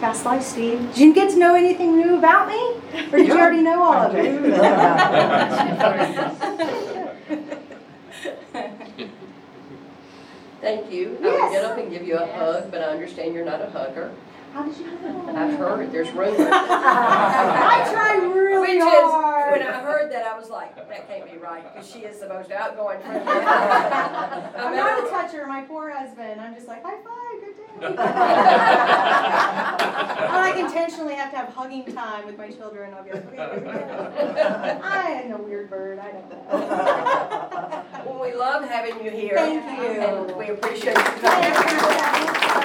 Past 0.02 0.24
life, 0.24 0.42
Steve. 0.42 0.80
Did 0.94 0.98
you 0.98 1.14
get 1.14 1.30
to 1.30 1.36
know 1.38 1.54
anything 1.54 1.96
new 1.96 2.18
about 2.18 2.48
me? 2.48 2.58
Or 3.12 3.18
did 3.18 3.28
you 3.28 3.34
already 3.38 3.62
know 3.62 3.80
all 3.84 3.94
of 3.94 4.14
it? 4.16 4.42
Thank 10.60 10.90
you. 10.92 11.18
Yes. 11.20 11.32
I 11.32 11.36
Yes. 11.36 11.42
would 11.42 11.52
get 11.52 11.64
up 11.64 11.78
and 11.78 11.90
give 11.90 12.06
you 12.06 12.16
a 12.18 12.26
hug, 12.26 12.70
but 12.70 12.80
I 12.82 12.84
understand 12.86 13.34
you're 13.34 13.44
not 13.44 13.60
a 13.60 13.66
hugger. 13.70 14.12
How 14.52 14.62
did 14.64 14.76
you 14.76 14.84
know? 14.86 15.32
I've 15.34 15.56
heard, 15.58 15.90
there's 15.92 16.10
rumors. 16.10 16.38
I 16.52 17.88
try 17.90 18.16
really 18.18 18.60
Which 18.60 18.76
is, 18.76 18.84
hard. 18.84 19.52
when 19.52 19.62
I 19.66 19.80
heard 19.80 20.12
that, 20.12 20.26
I 20.26 20.38
was 20.38 20.50
like, 20.50 20.76
that 20.76 21.08
can't 21.08 21.30
be 21.32 21.38
right, 21.38 21.64
because 21.72 21.90
she 21.90 22.00
is 22.00 22.20
the 22.20 22.28
most 22.28 22.50
outgoing 22.52 23.00
friend. 23.00 23.26
I'm 23.28 24.54
I'm 24.56 24.76
not 24.76 25.04
a 25.06 25.08
toucher, 25.10 25.46
my 25.46 25.62
poor 25.62 25.90
husband. 25.90 26.38
I'm 26.40 26.54
just 26.54 26.68
like, 26.68 26.82
high 26.84 26.96
five, 26.96 27.02
good 27.02 27.08
day. 27.08 27.31
I 27.84 29.78
like 30.32 30.56
intentionally 30.56 31.14
have 31.14 31.30
to 31.30 31.36
have 31.36 31.48
hugging 31.48 31.84
time 31.92 32.26
with 32.26 32.38
my 32.38 32.50
children. 32.50 32.94
I'll 32.94 33.02
be 33.04 33.12
like, 33.12 33.26
okay, 33.26 33.36
here 33.36 33.54
we 33.54 33.60
go. 33.60 34.80
I 34.82 35.22
am 35.24 35.32
a 35.32 35.38
weird 35.42 35.68
bird, 35.70 35.98
I 35.98 36.12
don't 36.12 36.30
know. 36.30 36.46
Well, 38.06 38.20
we 38.22 38.34
love 38.34 38.64
having 38.68 39.04
you 39.04 39.10
here. 39.10 39.34
Thank 39.36 39.64
you. 39.80 40.00
And 40.00 40.36
we 40.36 40.50
appreciate 40.50 40.96
you 40.96 41.02
coming. 41.20 42.61